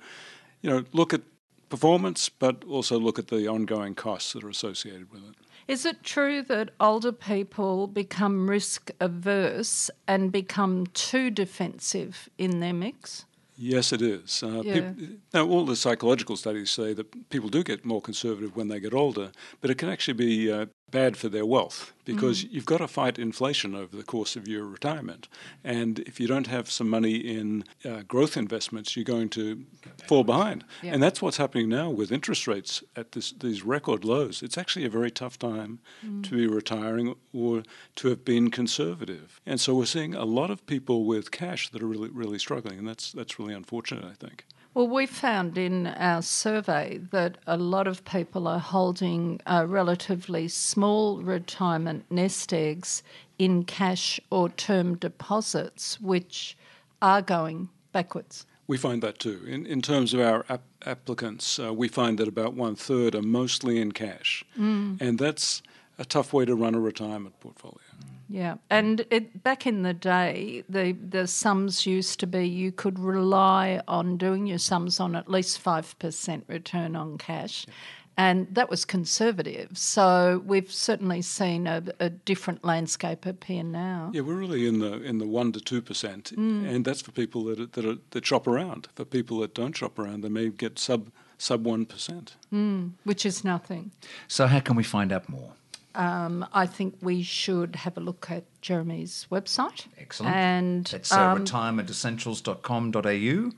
you 0.60 0.70
know, 0.70 0.84
look 0.92 1.14
at 1.14 1.22
performance, 1.68 2.28
but 2.28 2.64
also 2.64 2.98
look 2.98 3.18
at 3.18 3.28
the 3.28 3.48
ongoing 3.48 3.94
costs 3.94 4.32
that 4.32 4.44
are 4.44 4.48
associated 4.48 5.12
with 5.12 5.22
it. 5.24 5.34
Is 5.68 5.84
it 5.84 6.04
true 6.04 6.42
that 6.44 6.70
older 6.78 7.12
people 7.12 7.88
become 7.88 8.48
risk 8.48 8.90
averse 9.00 9.90
and 10.06 10.30
become 10.30 10.86
too 10.88 11.28
defensive 11.30 12.28
in 12.38 12.60
their 12.60 12.72
mix? 12.72 13.25
Yes, 13.56 13.92
it 13.92 14.02
is. 14.02 14.42
Uh, 14.42 14.62
yeah. 14.62 14.92
now, 15.32 15.46
all 15.46 15.64
the 15.64 15.76
psychological 15.76 16.36
studies 16.36 16.70
say 16.70 16.92
that 16.92 17.30
people 17.30 17.48
do 17.48 17.64
get 17.64 17.84
more 17.84 18.02
conservative 18.02 18.54
when 18.54 18.68
they 18.68 18.80
get 18.80 18.92
older, 18.92 19.32
but 19.60 19.70
it 19.70 19.78
can 19.78 19.88
actually 19.88 20.14
be 20.14 20.52
uh, 20.52 20.66
bad 20.90 21.16
for 21.16 21.28
their 21.28 21.44
wealth 21.44 21.92
because 22.04 22.44
mm. 22.44 22.52
you've 22.52 22.64
got 22.64 22.78
to 22.78 22.86
fight 22.86 23.18
inflation 23.18 23.74
over 23.74 23.96
the 23.96 24.04
course 24.04 24.36
of 24.36 24.46
your 24.46 24.64
retirement. 24.64 25.28
And 25.64 25.98
if 26.00 26.20
you 26.20 26.28
don't 26.28 26.46
have 26.46 26.70
some 26.70 26.88
money 26.88 27.16
in 27.16 27.64
uh, 27.84 28.02
growth 28.02 28.36
investments, 28.36 28.94
you're 28.94 29.04
going 29.04 29.28
to 29.30 29.64
fall 30.06 30.22
behind. 30.22 30.64
Yeah. 30.82 30.94
And 30.94 31.02
that's 31.02 31.20
what's 31.20 31.38
happening 31.38 31.68
now 31.68 31.90
with 31.90 32.12
interest 32.12 32.46
rates 32.46 32.84
at 32.94 33.12
this, 33.12 33.32
these 33.32 33.64
record 33.64 34.04
lows. 34.04 34.42
It's 34.42 34.56
actually 34.56 34.84
a 34.84 34.90
very 34.90 35.10
tough 35.10 35.38
time 35.38 35.80
mm. 36.04 36.22
to 36.22 36.30
be 36.30 36.46
retiring 36.46 37.16
or 37.32 37.64
to 37.96 38.08
have 38.08 38.24
been 38.24 38.50
conservative. 38.50 39.40
And 39.44 39.60
so 39.60 39.74
we're 39.74 39.86
seeing 39.86 40.14
a 40.14 40.24
lot 40.24 40.50
of 40.50 40.64
people 40.66 41.04
with 41.04 41.32
cash 41.32 41.68
that 41.70 41.82
are 41.82 41.86
really, 41.86 42.10
really 42.10 42.38
struggling. 42.38 42.78
And 42.78 42.86
that's, 42.86 43.10
that's 43.10 43.40
really 43.40 43.54
unfortunate, 43.54 44.04
I 44.04 44.14
think. 44.14 44.44
Well, 44.76 44.88
we 44.88 45.06
found 45.06 45.56
in 45.56 45.86
our 45.86 46.20
survey 46.20 47.00
that 47.10 47.38
a 47.46 47.56
lot 47.56 47.86
of 47.86 48.04
people 48.04 48.46
are 48.46 48.58
holding 48.58 49.40
relatively 49.46 50.48
small 50.48 51.22
retirement 51.22 52.04
nest 52.10 52.52
eggs 52.52 53.02
in 53.38 53.64
cash 53.64 54.20
or 54.28 54.50
term 54.50 54.96
deposits, 54.96 55.98
which 55.98 56.58
are 57.00 57.22
going 57.22 57.70
backwards. 57.92 58.44
We 58.66 58.76
find 58.76 59.02
that 59.02 59.18
too. 59.18 59.40
In, 59.48 59.64
in 59.64 59.80
terms 59.80 60.12
of 60.12 60.20
our 60.20 60.44
ap- 60.50 60.60
applicants, 60.84 61.58
uh, 61.58 61.72
we 61.72 61.88
find 61.88 62.18
that 62.18 62.28
about 62.28 62.52
one 62.52 62.76
third 62.76 63.14
are 63.14 63.22
mostly 63.22 63.80
in 63.80 63.92
cash. 63.92 64.44
Mm. 64.58 65.00
And 65.00 65.18
that's 65.18 65.62
a 65.98 66.04
tough 66.04 66.34
way 66.34 66.44
to 66.44 66.54
run 66.54 66.74
a 66.74 66.80
retirement 66.80 67.40
portfolio. 67.40 67.85
Yeah, 68.28 68.56
and 68.70 69.06
it, 69.10 69.42
back 69.42 69.66
in 69.66 69.82
the 69.82 69.94
day, 69.94 70.64
the 70.68 70.92
the 70.92 71.26
sums 71.26 71.86
used 71.86 72.18
to 72.20 72.26
be 72.26 72.46
you 72.46 72.72
could 72.72 72.98
rely 72.98 73.80
on 73.86 74.16
doing 74.16 74.46
your 74.46 74.58
sums 74.58 74.98
on 74.98 75.14
at 75.14 75.30
least 75.30 75.60
five 75.60 75.96
percent 75.98 76.44
return 76.48 76.96
on 76.96 77.18
cash, 77.18 77.66
yeah. 77.68 77.74
and 78.16 78.48
that 78.52 78.68
was 78.68 78.84
conservative. 78.84 79.78
So 79.78 80.42
we've 80.44 80.72
certainly 80.72 81.22
seen 81.22 81.68
a, 81.68 81.84
a, 82.00 82.10
different 82.10 82.64
landscape 82.64 83.26
appear 83.26 83.62
now. 83.62 84.10
Yeah, 84.12 84.22
we're 84.22 84.34
really 84.34 84.66
in 84.66 84.80
the 84.80 85.00
in 85.02 85.18
the 85.18 85.26
one 85.26 85.52
to 85.52 85.60
two 85.60 85.80
percent, 85.80 86.32
mm. 86.36 86.68
and 86.68 86.84
that's 86.84 87.02
for 87.02 87.12
people 87.12 87.44
that 87.44 87.60
are, 87.60 87.66
that 87.66 87.84
are, 87.84 87.98
that 88.10 88.26
shop 88.26 88.48
around. 88.48 88.88
For 88.96 89.04
people 89.04 89.38
that 89.40 89.54
don't 89.54 89.76
shop 89.76 90.00
around, 90.00 90.22
they 90.22 90.28
may 90.28 90.48
get 90.48 90.80
sub 90.80 91.12
sub 91.38 91.64
one 91.64 91.86
percent, 91.86 92.34
mm, 92.52 92.90
which 93.04 93.24
is 93.24 93.44
nothing. 93.44 93.92
So 94.26 94.48
how 94.48 94.58
can 94.58 94.74
we 94.74 94.82
find 94.82 95.12
out 95.12 95.28
more? 95.28 95.52
Um, 95.96 96.46
I 96.52 96.66
think 96.66 96.96
we 97.00 97.22
should 97.22 97.76
have 97.76 97.96
a 97.96 98.00
look 98.00 98.30
at 98.30 98.44
Jeremy's 98.60 99.26
website. 99.30 99.86
Excellent. 99.98 100.36
And 100.36 100.92
it's 100.92 101.12
uh, 101.12 101.20
um, 101.20 101.44
retirementessentials.com.au, 101.44 103.50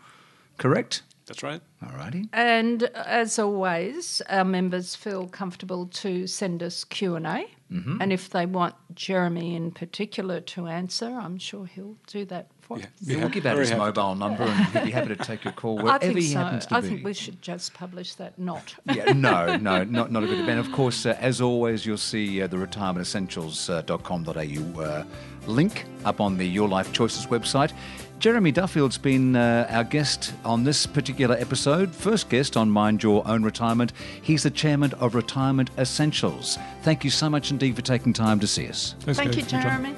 correct? 0.56 1.02
That's 1.26 1.42
right. 1.42 1.60
Alrighty. 1.84 2.28
And 2.32 2.84
as 2.84 3.38
always, 3.38 4.22
our 4.30 4.44
members 4.44 4.94
feel 4.94 5.28
comfortable 5.28 5.86
to 5.86 6.26
send 6.26 6.62
us 6.62 6.84
Q 6.84 7.16
and 7.16 7.26
A, 7.26 7.44
mm-hmm. 7.72 8.00
and 8.00 8.12
if 8.12 8.30
they 8.30 8.46
want 8.46 8.74
Jeremy 8.94 9.54
in 9.54 9.70
particular 9.70 10.40
to 10.40 10.66
answer, 10.66 11.06
I'm 11.06 11.38
sure 11.38 11.66
he'll 11.66 11.96
do 12.06 12.24
that 12.26 12.48
for 12.60 12.78
yeah. 12.78 12.84
us. 12.84 12.90
Yeah, 13.00 13.16
we'll 13.18 13.28
give 13.28 13.46
out 13.46 13.58
his 13.58 13.72
mobile 13.72 14.14
number, 14.14 14.44
and 14.44 14.66
he'll 14.66 14.84
be 14.84 14.90
happy 14.90 15.08
to 15.08 15.16
take 15.16 15.44
your 15.44 15.52
call 15.52 15.76
wherever 15.76 15.92
I 15.92 15.98
think 15.98 16.18
he 16.18 16.32
so. 16.32 16.38
happens 16.38 16.66
to 16.66 16.76
I 16.76 16.80
be. 16.80 16.88
think 16.88 17.04
we 17.04 17.14
should 17.14 17.40
just 17.42 17.74
publish 17.74 18.14
that. 18.14 18.38
Not. 18.38 18.74
yeah. 18.94 19.12
No. 19.12 19.56
No. 19.56 19.84
Not 19.84 20.12
not 20.12 20.22
a 20.22 20.26
good 20.26 20.40
event. 20.40 20.60
Of 20.60 20.70
course, 20.72 21.06
uh, 21.06 21.16
as 21.20 21.40
always, 21.40 21.86
you'll 21.86 21.96
see 21.96 22.42
uh, 22.42 22.46
the 22.46 22.56
retirementessentials.com.au 22.56 24.82
uh, 24.82 25.04
link 25.46 25.86
up 26.04 26.20
on 26.20 26.36
the 26.36 26.46
Your 26.46 26.68
Life 26.68 26.92
Choices 26.92 27.26
website. 27.26 27.72
Jeremy 28.18 28.50
Duffield's 28.50 28.98
been 28.98 29.36
uh, 29.36 29.68
our 29.70 29.84
guest 29.84 30.34
on 30.44 30.64
this 30.64 30.86
particular 30.86 31.36
episode, 31.36 31.94
first 31.94 32.28
guest 32.28 32.56
on 32.56 32.68
Mind 32.68 33.00
Your 33.00 33.26
Own 33.28 33.44
Retirement. 33.44 33.92
He's 34.20 34.42
the 34.42 34.50
chairman 34.50 34.92
of 34.94 35.14
Retirement 35.14 35.70
Essentials. 35.78 36.58
Thank 36.82 37.04
you 37.04 37.10
so 37.10 37.30
much 37.30 37.52
indeed 37.52 37.76
for 37.76 37.82
taking 37.82 38.12
time 38.12 38.40
to 38.40 38.46
see 38.48 38.66
us. 38.66 38.96
Thanks, 39.00 39.20
Thank 39.20 39.36
you, 39.36 39.42
Jeremy. 39.44 39.94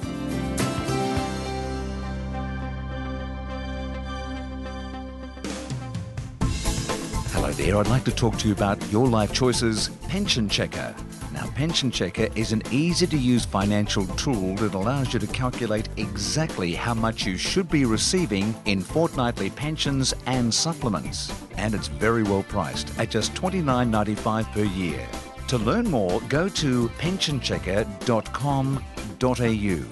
Hello 7.31 7.51
there. 7.53 7.77
I'd 7.77 7.87
like 7.87 8.03
to 8.03 8.11
talk 8.11 8.37
to 8.37 8.47
you 8.47 8.53
about 8.53 8.79
Your 8.91 9.07
Life 9.07 9.33
Choices 9.33 9.89
Pension 10.09 10.47
Checker. 10.47 10.93
Now, 11.41 11.49
Pension 11.49 11.89
Checker 11.89 12.27
is 12.35 12.51
an 12.51 12.61
easy 12.69 13.07
to 13.07 13.17
use 13.17 13.45
financial 13.45 14.05
tool 14.09 14.53
that 14.57 14.75
allows 14.75 15.11
you 15.11 15.19
to 15.19 15.25
calculate 15.25 15.89
exactly 15.97 16.73
how 16.73 16.93
much 16.93 17.25
you 17.25 17.35
should 17.35 17.67
be 17.67 17.83
receiving 17.83 18.53
in 18.65 18.79
fortnightly 18.79 19.49
pensions 19.49 20.13
and 20.27 20.53
supplements. 20.53 21.33
And 21.57 21.73
it's 21.73 21.87
very 21.87 22.21
well 22.21 22.43
priced 22.43 22.95
at 22.99 23.09
just 23.09 23.33
$29.95 23.33 24.51
per 24.51 24.65
year. 24.65 25.07
To 25.47 25.57
learn 25.57 25.89
more, 25.89 26.21
go 26.29 26.47
to 26.47 26.89
pensionchecker.com.au 26.89 29.85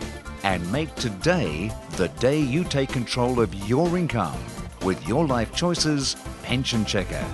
and 0.44 0.72
make 0.72 0.94
today 0.96 1.72
the 1.94 2.10
day 2.20 2.40
you 2.40 2.64
take 2.64 2.90
control 2.90 3.40
of 3.40 3.52
your 3.68 3.98
income 3.98 4.38
with 4.84 5.08
Your 5.08 5.26
Life 5.26 5.56
Choices 5.56 6.16
Pension 6.44 6.86
Checker. 6.86 7.26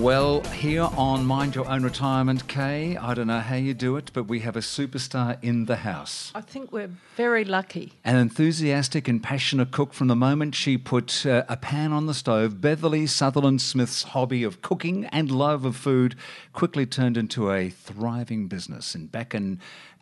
Well, 0.00 0.42
here 0.44 0.88
on 0.96 1.24
Mind 1.24 1.54
Your 1.54 1.66
Own 1.68 1.82
Retirement, 1.82 2.46
Kay, 2.46 2.98
I 2.98 3.14
don't 3.14 3.28
know 3.28 3.40
how 3.40 3.56
you 3.56 3.72
do 3.72 3.96
it, 3.96 4.10
but 4.12 4.24
we 4.24 4.40
have 4.40 4.54
a 4.54 4.60
superstar 4.60 5.42
in 5.42 5.64
the 5.64 5.76
house. 5.76 6.30
I 6.34 6.42
think 6.42 6.70
we're 6.70 6.90
very 7.16 7.44
lucky. 7.44 7.94
An 8.04 8.16
enthusiastic 8.16 9.08
and 9.08 9.22
passionate 9.22 9.70
cook 9.70 9.94
from 9.94 10.08
the 10.08 10.14
moment 10.14 10.54
she 10.54 10.76
put 10.76 11.24
uh, 11.24 11.44
a 11.48 11.56
pan 11.56 11.92
on 11.92 12.04
the 12.06 12.14
stove, 12.14 12.60
Beverley 12.60 13.06
Sutherland 13.06 13.62
Smith's 13.62 14.02
hobby 14.02 14.44
of 14.44 14.60
cooking 14.60 15.06
and 15.06 15.30
love 15.30 15.64
of 15.64 15.76
food 15.76 16.14
quickly 16.52 16.84
turned 16.84 17.16
into 17.16 17.50
a 17.50 17.70
thriving 17.70 18.48
business. 18.48 18.94
And 18.94 19.10
back 19.10 19.34
in 19.34 19.58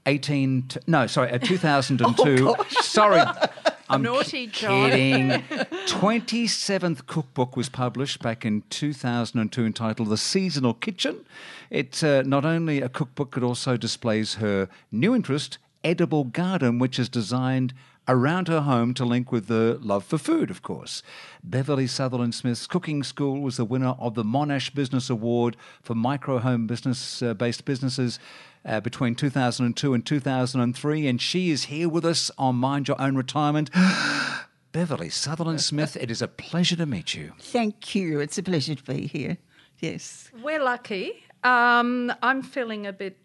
18, 0.06 0.62
t- 0.68 0.80
no, 0.86 1.06
sorry, 1.06 1.30
uh, 1.30 1.38
2002. 1.42 2.48
oh, 2.48 2.64
sorry. 2.80 3.22
I'm 3.88 4.02
Naughty 4.02 4.46
kidding. 4.46 5.28
27th 5.86 7.06
cookbook 7.06 7.54
was 7.56 7.68
published 7.68 8.22
back 8.22 8.44
in 8.46 8.62
2002 8.70 9.66
entitled 9.66 10.08
The 10.08 10.16
Seasonal 10.16 10.72
Kitchen. 10.74 11.24
It's 11.68 12.02
uh, 12.02 12.22
not 12.24 12.46
only 12.46 12.80
a 12.80 12.88
cookbook, 12.88 13.36
it 13.36 13.42
also 13.42 13.76
displays 13.76 14.36
her 14.36 14.68
new 14.90 15.14
interest, 15.14 15.58
Edible 15.84 16.24
Garden, 16.24 16.78
which 16.78 16.98
is 16.98 17.10
designed 17.10 17.74
around 18.06 18.48
her 18.48 18.62
home 18.62 18.94
to 18.94 19.04
link 19.04 19.32
with 19.32 19.46
the 19.46 19.78
love 19.80 20.04
for 20.04 20.18
food, 20.18 20.50
of 20.50 20.62
course. 20.62 21.02
Beverley 21.42 21.86
Sutherland 21.86 22.34
Smith's 22.34 22.66
cooking 22.66 23.02
school 23.02 23.40
was 23.40 23.56
the 23.56 23.64
winner 23.64 23.96
of 23.98 24.14
the 24.14 24.24
Monash 24.24 24.74
Business 24.74 25.08
Award 25.10 25.56
for 25.82 25.94
micro 25.94 26.38
home 26.38 26.66
business 26.66 27.22
uh, 27.22 27.34
based 27.34 27.64
businesses 27.64 28.18
uh, 28.64 28.80
between 28.80 29.14
2002 29.14 29.94
and 29.94 30.06
2003, 30.06 31.06
and 31.06 31.20
she 31.20 31.50
is 31.50 31.64
here 31.64 31.88
with 31.88 32.04
us 32.04 32.30
on 32.38 32.56
Mind 32.56 32.88
Your 32.88 33.00
Own 33.00 33.16
Retirement. 33.16 33.70
Beverley 34.72 35.08
Sutherland 35.08 35.60
Smith, 35.60 35.96
it 35.96 36.10
is 36.10 36.20
a 36.20 36.26
pleasure 36.28 36.76
to 36.76 36.86
meet 36.86 37.14
you. 37.14 37.32
Thank 37.38 37.94
you. 37.94 38.18
It's 38.20 38.38
a 38.38 38.42
pleasure 38.42 38.74
to 38.74 38.82
be 38.82 39.06
here. 39.06 39.38
Yes. 39.78 40.30
We're 40.42 40.62
lucky. 40.62 41.24
Um, 41.44 42.12
I'm 42.22 42.42
feeling 42.42 42.86
a 42.86 42.92
bit 42.92 43.16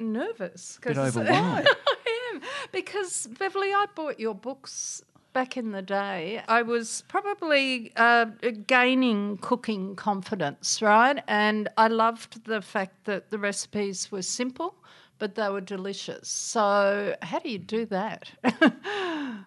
nervous. 0.00 0.78
A 0.82 0.88
bit 0.88 0.98
overwhelmed. 0.98 1.68
Because, 2.72 3.26
Beverley, 3.38 3.72
I 3.72 3.86
bought 3.94 4.20
your 4.20 4.34
books 4.34 5.02
back 5.32 5.56
in 5.56 5.72
the 5.72 5.82
day, 5.82 6.42
I 6.48 6.62
was 6.62 7.04
probably 7.08 7.92
uh, 7.96 8.26
gaining 8.66 9.38
cooking 9.38 9.94
confidence, 9.96 10.82
right? 10.82 11.22
And 11.28 11.68
I 11.76 11.88
loved 11.88 12.44
the 12.46 12.60
fact 12.60 13.04
that 13.04 13.30
the 13.30 13.38
recipes 13.38 14.10
were 14.10 14.22
simple, 14.22 14.74
but 15.18 15.34
they 15.34 15.48
were 15.48 15.60
delicious. 15.60 16.28
So, 16.28 17.14
how 17.22 17.38
do 17.38 17.50
you 17.50 17.58
do 17.58 17.86
that? 17.86 18.30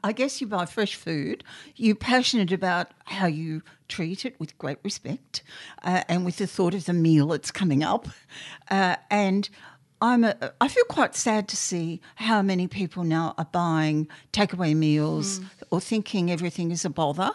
I 0.04 0.14
guess 0.14 0.40
you 0.40 0.48
buy 0.48 0.66
fresh 0.66 0.96
food. 0.96 1.44
You're 1.76 1.96
passionate 1.96 2.52
about 2.52 2.92
how 3.06 3.28
you 3.28 3.64
treat 3.88 4.26
it 4.26 4.40
with 4.40 4.58
great 4.58 4.78
respect 4.84 5.44
uh, 5.84 6.04
and 6.08 6.26
with 6.26 6.38
the 6.38 6.48
thought 6.48 6.74
of 6.74 6.86
the 6.86 6.94
meal 6.94 7.28
that's 7.28 7.52
coming 7.52 7.84
up. 7.84 8.08
Uh, 8.70 8.96
and 9.10 9.50
I'm 10.04 10.26
a, 10.26 10.36
I 10.60 10.68
feel 10.68 10.84
quite 10.90 11.16
sad 11.16 11.48
to 11.48 11.56
see 11.56 12.02
how 12.16 12.42
many 12.42 12.68
people 12.68 13.04
now 13.06 13.34
are 13.38 13.48
buying 13.52 14.08
takeaway 14.34 14.76
meals 14.76 15.40
Mm. 15.40 15.46
or 15.72 15.80
thinking 15.80 16.30
everything 16.30 16.72
is 16.72 16.84
a 16.86 16.90
bother 16.90 17.32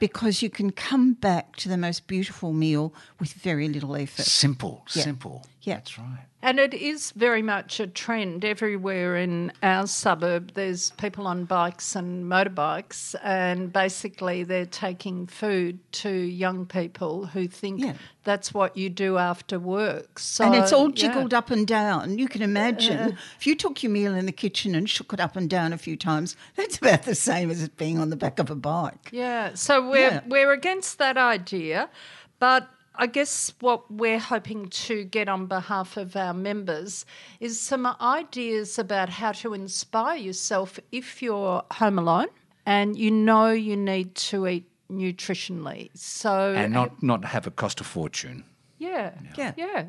because 0.00 0.40
you 0.42 0.48
can 0.48 0.70
come 0.72 1.12
back 1.12 1.56
to 1.56 1.68
the 1.68 1.76
most 1.76 2.06
beautiful 2.06 2.54
meal 2.54 2.94
with 3.20 3.32
very 3.34 3.68
little 3.68 3.94
effort. 3.96 4.24
Simple, 4.24 4.82
Yeah. 4.94 5.02
simple. 5.02 5.44
Yeah. 5.66 5.74
That's 5.74 5.98
right. 5.98 6.20
And 6.42 6.60
it 6.60 6.72
is 6.74 7.10
very 7.10 7.42
much 7.42 7.80
a 7.80 7.88
trend 7.88 8.44
everywhere 8.44 9.16
in 9.16 9.52
our 9.64 9.88
suburb. 9.88 10.52
There's 10.54 10.92
people 10.92 11.26
on 11.26 11.44
bikes 11.44 11.96
and 11.96 12.24
motorbikes, 12.24 13.16
and 13.24 13.72
basically 13.72 14.44
they're 14.44 14.64
taking 14.64 15.26
food 15.26 15.80
to 16.04 16.08
young 16.08 16.64
people 16.64 17.26
who 17.26 17.48
think 17.48 17.80
Yeah. 17.80 17.94
that's 18.22 18.54
what 18.54 18.76
you 18.76 18.88
do 18.90 19.18
after 19.18 19.58
work. 19.58 20.20
So, 20.20 20.44
and 20.44 20.54
it's 20.54 20.72
all 20.72 20.90
yeah. 20.90 20.94
jiggled 20.94 21.34
up 21.34 21.50
and 21.50 21.66
down. 21.66 22.16
You 22.16 22.28
can 22.28 22.42
imagine 22.42 23.18
if 23.36 23.44
you 23.44 23.56
took 23.56 23.82
your 23.82 23.90
meal 23.90 24.14
in 24.14 24.26
the 24.26 24.32
kitchen 24.32 24.76
and 24.76 24.88
shook 24.88 25.12
it 25.12 25.18
up 25.18 25.34
and 25.34 25.50
down 25.50 25.72
a 25.72 25.78
few 25.78 25.96
times, 25.96 26.36
that's 26.54 26.78
about 26.78 27.02
the 27.02 27.16
same 27.16 27.50
as 27.50 27.60
it 27.64 27.76
being 27.76 27.98
on 27.98 28.10
the 28.10 28.16
back 28.16 28.38
of 28.38 28.50
a 28.50 28.54
bike. 28.56 29.08
Yeah, 29.10 29.54
so 29.54 29.90
we're 29.90 30.10
Yeah. 30.10 30.20
we're 30.28 30.52
against 30.52 30.98
that 30.98 31.16
idea, 31.16 31.90
but 32.38 32.68
I 32.98 33.06
guess 33.06 33.52
what 33.60 33.90
we're 33.90 34.18
hoping 34.18 34.68
to 34.86 35.04
get 35.04 35.28
on 35.28 35.46
behalf 35.46 35.96
of 35.96 36.16
our 36.16 36.34
members 36.34 37.04
is 37.40 37.60
some 37.60 37.86
ideas 38.00 38.78
about 38.78 39.08
how 39.08 39.32
to 39.32 39.54
inspire 39.54 40.16
yourself 40.16 40.78
if 40.92 41.22
you're 41.22 41.62
home 41.72 41.98
alone 41.98 42.28
and 42.64 42.96
you 42.96 43.10
know 43.10 43.50
you 43.50 43.76
need 43.76 44.14
to 44.14 44.46
eat 44.46 44.68
nutritionally. 44.90 45.90
So 45.94 46.54
And 46.54 46.72
not, 46.72 47.02
not 47.02 47.24
have 47.24 47.46
it 47.46 47.56
cost 47.56 47.80
a 47.80 47.84
fortune. 47.84 48.44
yeah, 48.78 49.12
Yeah. 49.36 49.52
yeah. 49.56 49.84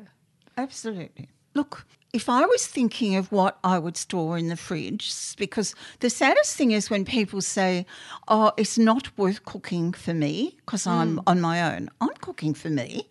Absolutely. 0.58 1.30
Look, 1.54 1.86
if 2.14 2.30
I 2.30 2.46
was 2.46 2.66
thinking 2.66 3.16
of 3.16 3.32
what 3.32 3.58
I 3.64 3.78
would 3.78 3.98
store 3.98 4.38
in 4.38 4.48
the 4.48 4.56
fridge, 4.56 5.12
because 5.38 5.76
the 6.00 6.10
saddest 6.10 6.56
thing 6.56 6.72
is 6.72 6.90
when 6.90 7.06
people 7.06 7.42
say, 7.42 7.86
oh, 8.28 8.52
it's 8.58 8.78
not 8.78 9.16
worth 9.18 9.44
cooking 9.46 9.92
for 9.94 10.14
me 10.14 10.56
because 10.66 10.86
Hmm. 10.86 10.90
I'm 10.92 11.22
on 11.28 11.42
my 11.42 11.76
own. 11.76 11.90
I'm 12.00 12.14
cooking 12.22 12.54
for 12.54 12.70
me. 12.70 13.08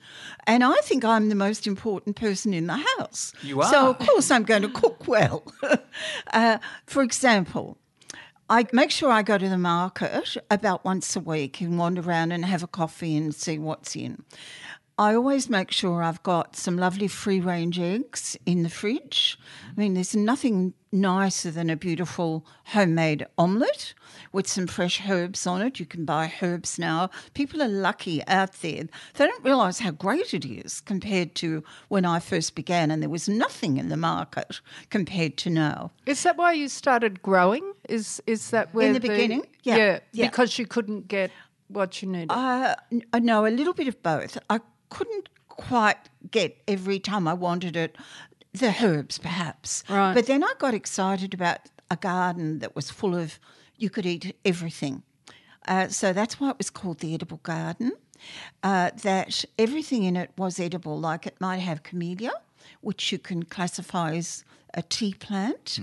And 0.47 0.65
I 0.65 0.76
think 0.83 1.05
I'm 1.05 1.29
the 1.29 1.35
most 1.35 1.67
important 1.67 2.17
person 2.17 2.55
in 2.55 2.67
the 2.67 2.83
house. 2.99 3.33
You 3.43 3.61
are. 3.61 3.71
So, 3.71 3.91
of 3.91 3.99
course, 3.99 4.31
I'm 4.31 4.45
going 4.45 4.62
to 4.69 4.69
cook 4.71 5.07
well. 5.07 5.43
uh, 6.33 6.59
for 6.87 7.03
example, 7.03 7.76
I 8.49 8.65
make 8.73 8.91
sure 8.93 9.11
I 9.11 9.23
go 9.23 9.38
to 9.38 9.49
the 9.49 9.59
market 9.59 10.37
about 10.50 10.85
once 10.85 11.17
a 11.17 11.21
week 11.21 11.61
and 11.61 11.79
wander 11.79 12.00
around 12.00 12.31
and 12.33 12.45
have 12.45 12.62
a 12.62 12.69
coffee 12.69 13.17
and 13.17 13.35
see 13.35 13.59
what's 13.59 13.97
in. 13.97 14.23
I 14.99 15.15
always 15.15 15.50
make 15.50 15.71
sure 15.73 16.03
I've 16.03 16.23
got 16.23 16.57
some 16.57 16.79
lovely 16.79 17.07
free 17.07 17.38
range 17.38 17.79
eggs 17.79 18.35
in 18.47 18.62
the 18.62 18.71
fridge. 18.71 19.38
I 19.71 19.79
mean, 19.79 19.93
there's 19.93 20.17
nothing 20.17 20.73
nicer 20.91 21.50
than 21.50 21.69
a 21.69 21.76
beautiful 21.76 22.47
homemade 22.67 23.26
omelette 23.37 23.93
with 24.33 24.47
some 24.47 24.67
fresh 24.67 25.03
herbs 25.07 25.47
on 25.47 25.61
it. 25.61 25.79
You 25.79 25.85
can 25.85 26.07
buy 26.07 26.33
herbs 26.41 26.79
now. 26.79 27.11
People 27.35 27.62
are 27.62 27.69
lucky 27.69 28.26
out 28.26 28.55
there. 28.62 28.85
They 29.15 29.26
don't 29.26 29.45
realise 29.45 29.81
how 29.81 29.91
great 29.91 30.33
it 30.33 30.47
is 30.47 30.81
compared 30.81 31.35
to 31.37 31.62
when 31.88 32.07
I 32.07 32.19
first 32.19 32.55
began 32.55 32.91
and 32.91 33.03
there 33.03 33.11
was 33.11 33.29
nothing 33.29 33.76
in 33.76 33.91
the 33.91 33.99
market 33.99 34.62
compared 34.88 35.37
to 35.38 35.50
now. 35.50 35.91
Is 36.07 36.23
that 36.23 36.38
why 36.38 36.53
you 36.53 36.69
started 36.69 37.21
growing? 37.21 37.75
Is 37.87 38.23
is 38.26 38.49
that 38.50 38.73
where 38.73 38.87
in 38.87 38.95
the 38.95 39.00
beginning? 39.00 39.47
Yeah. 39.62 39.76
yeah, 39.76 39.99
Yeah. 40.12 40.26
because 40.29 40.59
you 40.59 40.67
couldn't 40.67 41.07
get 41.07 41.31
what 41.69 42.00
you 42.00 42.09
needed. 42.09 42.31
Uh, 42.31 42.76
uh, 43.12 43.19
no, 43.19 43.45
a 43.45 43.49
little 43.49 43.75
bit 43.75 43.88
of 43.88 44.03
both. 44.03 44.38
I 44.49 44.61
couldn't 44.88 45.28
quite 45.49 45.97
get 46.31 46.62
every 46.69 46.99
time 46.99 47.26
I 47.26 47.35
wanted 47.35 47.76
it 47.76 47.97
the 48.52 48.75
herbs, 48.83 49.19
perhaps. 49.19 49.85
Right. 49.88 50.14
But 50.14 50.26
then 50.26 50.43
I 50.43 50.52
got 50.59 50.75
excited 50.75 51.35
about 51.35 51.59
a 51.90 51.97
garden 51.97 52.59
that 52.61 52.75
was 52.75 52.90
full 52.90 53.14
of, 53.14 53.38
you 53.76 53.90
could 53.90 54.07
eat 54.07 54.35
everything. 54.45 55.02
Uh, 55.69 55.88
so 55.88 56.12
that's 56.12 56.40
why 56.40 56.51
it 56.51 56.59
was 56.59 56.70
called 56.70 57.01
the 57.01 57.14
edible 57.14 57.40
garden. 57.42 57.92
Uh, 58.62 58.90
that 59.03 59.44
everything 59.59 60.05
in 60.05 60.16
it 60.16 60.31
was 60.38 60.59
edible, 60.59 60.99
like 60.99 61.27
it 61.27 61.37
might 61.40 61.59
have 61.59 61.83
camellia, 61.83 62.33
which 62.81 63.12
you 63.12 63.18
can 63.18 63.42
classify 63.42 64.14
as 64.14 64.44
a 64.75 64.83
tea 64.83 65.14
plant. 65.14 65.79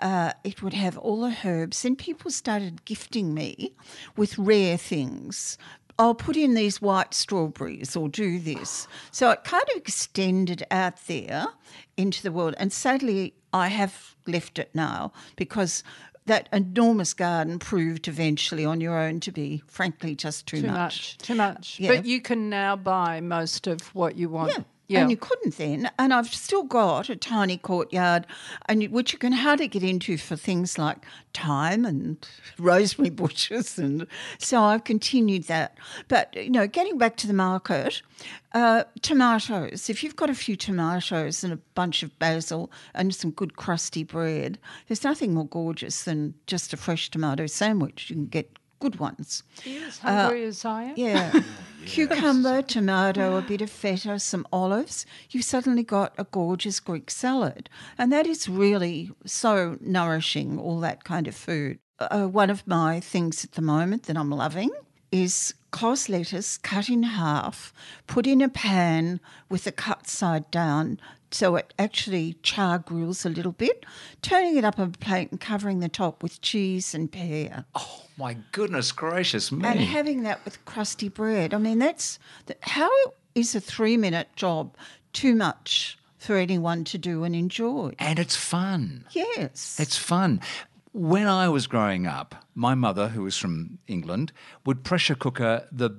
Uh, 0.00 0.32
it 0.44 0.62
would 0.62 0.74
have 0.74 0.98
all 0.98 1.22
the 1.22 1.36
herbs, 1.44 1.84
and 1.84 1.96
people 1.96 2.30
started 2.30 2.84
gifting 2.84 3.32
me 3.32 3.72
with 4.16 4.36
rare 4.38 4.76
things. 4.76 5.56
I'll 5.98 6.14
put 6.14 6.36
in 6.36 6.54
these 6.54 6.80
white 6.80 7.12
strawberries 7.12 7.96
or 7.96 8.08
do 8.08 8.38
this. 8.38 8.86
So 9.10 9.30
it 9.30 9.44
kind 9.44 9.64
of 9.74 9.76
extended 9.76 10.64
out 10.70 11.06
there 11.06 11.46
into 11.96 12.22
the 12.22 12.30
world. 12.30 12.54
And 12.58 12.72
sadly, 12.72 13.34
I 13.52 13.68
have 13.68 14.14
left 14.26 14.58
it 14.58 14.70
now 14.74 15.12
because 15.34 15.82
that 16.26 16.48
enormous 16.52 17.14
garden 17.14 17.58
proved 17.58 18.06
eventually 18.06 18.64
on 18.64 18.80
your 18.80 18.96
own 18.96 19.18
to 19.20 19.32
be, 19.32 19.62
frankly, 19.66 20.14
just 20.14 20.46
too, 20.46 20.60
too 20.60 20.66
much. 20.68 20.74
much. 20.74 21.18
Too 21.18 21.34
much. 21.34 21.80
Yeah. 21.80 21.96
But 21.96 22.06
you 22.06 22.20
can 22.20 22.48
now 22.48 22.76
buy 22.76 23.20
most 23.20 23.66
of 23.66 23.80
what 23.94 24.16
you 24.16 24.28
want. 24.28 24.52
Yeah. 24.56 24.64
Yeah. 24.88 25.02
And 25.02 25.10
you 25.10 25.18
couldn't 25.18 25.58
then. 25.58 25.90
And 25.98 26.14
I've 26.14 26.32
still 26.32 26.62
got 26.62 27.10
a 27.10 27.16
tiny 27.16 27.58
courtyard, 27.58 28.26
and 28.66 28.82
you- 28.82 28.88
which 28.88 29.12
you 29.12 29.18
can 29.18 29.32
hardly 29.32 29.68
get 29.68 29.82
into 29.82 30.16
for 30.16 30.34
things 30.34 30.78
like 30.78 31.04
thyme 31.34 31.84
and 31.84 32.16
rosemary 32.58 33.10
bushes. 33.10 33.78
And 33.78 34.06
so 34.38 34.62
I've 34.62 34.84
continued 34.84 35.44
that. 35.44 35.76
But, 36.08 36.34
you 36.34 36.48
know, 36.48 36.66
getting 36.66 36.96
back 36.96 37.16
to 37.18 37.26
the 37.26 37.34
market, 37.34 38.00
uh, 38.54 38.84
tomatoes. 39.02 39.90
If 39.90 40.02
you've 40.02 40.16
got 40.16 40.30
a 40.30 40.34
few 40.34 40.56
tomatoes 40.56 41.44
and 41.44 41.52
a 41.52 41.58
bunch 41.74 42.02
of 42.02 42.18
basil 42.18 42.70
and 42.94 43.14
some 43.14 43.30
good 43.30 43.56
crusty 43.56 44.04
bread, 44.04 44.58
there's 44.86 45.04
nothing 45.04 45.34
more 45.34 45.46
gorgeous 45.46 46.04
than 46.04 46.32
just 46.46 46.72
a 46.72 46.78
fresh 46.78 47.10
tomato 47.10 47.46
sandwich. 47.46 48.08
You 48.08 48.16
can 48.16 48.26
get 48.26 48.58
good 48.78 48.98
ones. 48.98 49.42
Are 49.64 49.68
you 49.68 49.84
as 49.86 49.98
hungry 49.98 50.44
as 50.44 50.64
I 50.64 50.82
am? 50.84 50.90
Uh, 50.90 50.94
Yeah. 50.96 51.40
Cucumber, 51.86 52.60
tomato, 52.62 53.36
a 53.36 53.42
bit 53.42 53.62
of 53.62 53.70
feta, 53.70 54.18
some 54.18 54.46
olives. 54.52 55.06
You've 55.30 55.44
suddenly 55.44 55.82
got 55.82 56.12
a 56.18 56.24
gorgeous 56.24 56.80
Greek 56.80 57.10
salad. 57.10 57.70
And 57.96 58.12
that 58.12 58.26
is 58.26 58.48
really 58.48 59.10
so 59.24 59.78
nourishing, 59.80 60.58
all 60.58 60.80
that 60.80 61.04
kind 61.04 61.26
of 61.26 61.34
food. 61.34 61.78
Uh, 61.98 62.26
one 62.26 62.50
of 62.50 62.66
my 62.66 63.00
things 63.00 63.44
at 63.44 63.52
the 63.52 63.62
moment 63.62 64.04
that 64.04 64.16
I'm 64.16 64.30
loving 64.30 64.70
is 65.12 65.54
cos 65.70 66.08
lettuce 66.08 66.58
cut 66.58 66.88
in 66.88 67.02
half, 67.02 67.72
put 68.06 68.26
in 68.26 68.40
a 68.40 68.48
pan 68.48 69.20
with 69.48 69.64
the 69.64 69.72
cut 69.72 70.06
side 70.08 70.50
down 70.50 70.98
so 71.30 71.56
it 71.56 71.74
actually 71.78 72.36
char 72.42 72.78
grills 72.78 73.26
a 73.26 73.28
little 73.28 73.52
bit, 73.52 73.84
turning 74.22 74.56
it 74.56 74.64
up 74.64 74.78
on 74.78 74.88
a 74.88 74.90
plate 75.04 75.30
and 75.30 75.38
covering 75.40 75.80
the 75.80 75.88
top 75.88 76.22
with 76.22 76.40
cheese 76.40 76.94
and 76.94 77.12
pear 77.12 77.66
Oh, 77.74 78.04
my 78.16 78.38
goodness 78.52 78.92
gracious 78.92 79.52
me. 79.52 79.66
and 79.66 79.78
having 79.80 80.22
that 80.22 80.42
with 80.44 80.64
crusty 80.64 81.08
bread. 81.10 81.52
I 81.52 81.58
mean, 81.58 81.78
that's 81.78 82.18
how 82.62 82.90
is 83.34 83.54
a 83.54 83.60
three 83.60 83.96
minute 83.98 84.28
job 84.36 84.74
too 85.12 85.34
much 85.34 85.98
for 86.16 86.36
anyone 86.36 86.82
to 86.84 86.96
do 86.98 87.24
and 87.24 87.36
enjoy? 87.36 87.92
and 87.98 88.18
it's 88.18 88.34
fun. 88.36 89.04
Yes. 89.12 89.76
It's 89.78 89.98
fun. 89.98 90.40
When 90.92 91.26
I 91.26 91.48
was 91.48 91.66
growing 91.66 92.06
up, 92.06 92.34
my 92.54 92.74
mother, 92.74 93.08
who 93.08 93.22
was 93.22 93.36
from 93.36 93.78
England, 93.86 94.32
would 94.64 94.84
pressure 94.84 95.14
cooker 95.14 95.66
the 95.70 95.90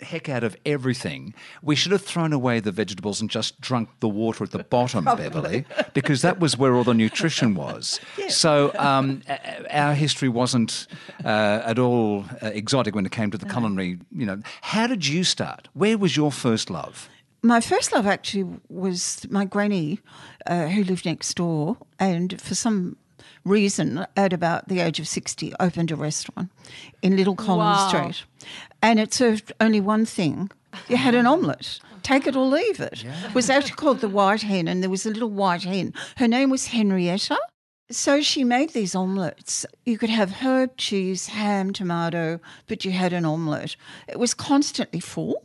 heck 0.00 0.28
out 0.28 0.44
of 0.44 0.56
everything. 0.64 1.34
We 1.62 1.74
should 1.74 1.92
have 1.92 2.02
thrown 2.02 2.32
away 2.32 2.60
the 2.60 2.70
vegetables 2.70 3.20
and 3.20 3.28
just 3.28 3.60
drunk 3.60 3.88
the 4.00 4.08
water 4.08 4.44
at 4.44 4.52
the 4.52 4.62
bottom, 4.62 5.04
Beverley, 5.16 5.64
because 5.92 6.22
that 6.22 6.38
was 6.38 6.56
where 6.56 6.74
all 6.74 6.84
the 6.84 6.94
nutrition 6.94 7.54
was. 7.54 8.00
So 8.28 8.72
um, 8.78 9.22
our 9.70 9.94
history 9.94 10.28
wasn't 10.28 10.86
uh, 11.24 11.62
at 11.64 11.78
all 11.78 12.26
uh, 12.42 12.48
exotic 12.48 12.94
when 12.94 13.06
it 13.06 13.10
came 13.10 13.30
to 13.30 13.38
the 13.38 13.46
culinary. 13.46 13.98
You 14.12 14.26
know, 14.26 14.42
how 14.60 14.86
did 14.86 15.06
you 15.06 15.24
start? 15.24 15.68
Where 15.72 15.96
was 15.96 16.16
your 16.16 16.30
first 16.30 16.68
love? 16.68 17.08
my 17.42 17.60
first 17.60 17.92
love 17.92 18.06
actually 18.06 18.44
was 18.68 19.26
my 19.30 19.44
granny, 19.44 20.00
uh, 20.46 20.66
who 20.66 20.84
lived 20.84 21.06
next 21.06 21.34
door, 21.34 21.76
and 21.98 22.40
for 22.40 22.54
some 22.54 22.96
reason, 23.48 24.06
at 24.16 24.32
about 24.32 24.68
the 24.68 24.80
age 24.80 25.00
of 25.00 25.08
60, 25.08 25.52
opened 25.58 25.90
a 25.90 25.96
restaurant 25.96 26.50
in 27.02 27.16
Little 27.16 27.34
Collins 27.36 27.92
Wow. 27.92 28.10
Street. 28.10 28.24
And 28.82 29.00
it 29.00 29.12
served 29.12 29.52
only 29.60 29.80
one 29.80 30.04
thing 30.06 30.50
you 30.88 30.96
had 30.96 31.14
an 31.14 31.26
omelette. 31.26 31.80
Take 32.02 32.26
it 32.26 32.36
or 32.36 32.46
leave 32.46 32.80
it. 32.80 33.04
It 33.04 33.34
was 33.34 33.50
actually 33.50 33.74
called 33.74 34.00
the 34.00 34.08
White 34.08 34.42
Hen, 34.42 34.68
and 34.68 34.82
there 34.82 34.90
was 34.90 35.04
a 35.04 35.10
little 35.10 35.30
white 35.30 35.64
hen. 35.64 35.92
Her 36.16 36.28
name 36.28 36.48
was 36.50 36.66
Henrietta. 36.68 37.38
So 37.90 38.20
she 38.20 38.44
made 38.44 38.70
these 38.70 38.94
omelettes. 38.94 39.64
You 39.86 39.96
could 39.98 40.10
have 40.10 40.30
herb, 40.42 40.76
cheese, 40.76 41.28
ham, 41.28 41.72
tomato, 41.72 42.38
but 42.66 42.84
you 42.84 42.90
had 42.92 43.12
an 43.14 43.24
omelette. 43.24 43.76
It 44.06 44.18
was 44.18 44.34
constantly 44.34 45.00
full. 45.00 45.42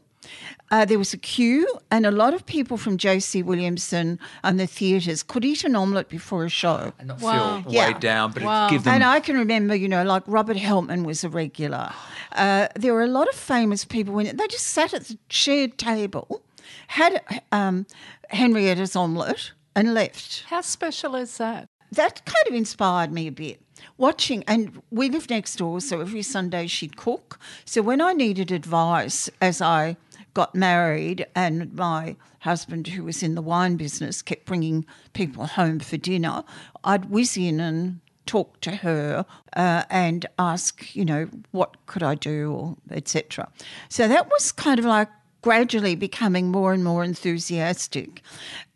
Uh, 0.71 0.86
there 0.86 0.97
was 0.97 1.13
a 1.13 1.17
queue, 1.17 1.67
and 1.91 2.06
a 2.06 2.10
lot 2.12 2.34
of 2.34 2.45
people 2.47 2.78
from 2.78 2.97
J.C. 2.97 3.43
Williamson 3.43 4.17
and 4.43 4.60
the 4.60 4.65
theatres 4.65 5.21
could 5.21 5.45
eat 5.45 5.63
an 5.63 5.76
omelette 5.76 6.10
before 6.10 6.45
a 6.45 6.49
show. 6.49 6.93
And 6.97 7.10
not 7.10 7.21
Wow. 7.21 7.62
feel 7.63 7.71
Yeah. 7.73 7.88
weighed 7.88 7.99
down, 7.99 8.32
but 8.32 8.41
Wow. 8.43 8.69
give 8.69 8.84
them. 8.84 8.93
And 8.95 9.04
I 9.04 9.19
can 9.19 9.38
remember, 9.38 9.76
you 9.76 9.88
know, 9.88 10.04
like 10.04 10.23
Robert 10.26 10.58
Helpmann 10.58 11.06
was 11.06 11.23
a 11.23 11.30
regular. 11.30 11.91
Uh, 12.32 12.69
there 12.76 12.93
were 12.93 13.04
a 13.04 13.08
lot 13.08 13.28
of 13.30 13.36
famous 13.36 13.86
people 13.86 14.13
when 14.15 14.36
they 14.36 14.47
just 14.47 14.65
sat 14.67 14.93
at 14.95 15.04
the 15.06 15.17
shared 15.30 15.78
table, 15.78 16.41
had 16.88 17.21
um, 17.52 17.86
Henrietta's 18.32 18.95
omelette, 18.95 19.52
and 19.76 19.93
left. 19.93 20.45
How 20.47 20.62
special 20.62 21.13
is 21.15 21.38
that? 21.38 21.67
That 21.91 22.26
kind 22.26 22.47
of 22.47 22.56
inspired 22.56 23.12
me 23.12 23.28
a 23.28 23.32
bit. 23.32 23.60
Watching, 23.97 24.43
and 24.47 24.82
we 24.89 25.10
lived 25.10 25.30
next 25.30 25.58
door, 25.58 25.82
so 25.82 25.99
every 26.02 26.23
Sunday 26.23 26.65
she'd 26.67 26.95
cook. 26.97 27.39
So 27.65 27.82
when 27.84 28.02
I 28.02 28.13
needed 28.13 28.49
advice 28.52 29.30
as 29.41 29.62
I 29.62 29.97
got 30.34 30.56
married 30.56 31.26
and 31.36 31.74
my 31.74 32.15
husband, 32.39 32.88
who 32.88 33.04
was 33.04 33.24
in 33.24 33.36
the 33.36 33.41
wine 33.41 33.78
business, 33.78 34.22
kept 34.22 34.46
bringing 34.46 34.86
people 35.13 35.46
home 35.46 35.80
for 35.80 35.98
dinner, 35.98 36.43
I'd 36.84 37.06
whiz 37.06 37.38
in 37.38 37.60
and 37.60 38.00
talk 38.26 38.60
to 38.62 38.78
her 38.78 39.26
uh, 39.56 39.84
and 39.89 40.26
ask, 40.39 40.96
you 40.96 41.06
know, 41.06 41.30
what 41.52 41.86
could 41.86 42.04
I 42.04 42.15
do, 42.15 42.78
etc. 42.89 43.50
So 43.89 44.08
that 44.08 44.30
was 44.30 44.52
kind 44.52 44.80
of 44.80 44.86
like 44.86 45.10
gradually 45.41 45.96
becoming 45.96 46.50
more 46.52 46.74
and 46.74 46.84
more 46.84 47.04
enthusiastic, 47.04 48.22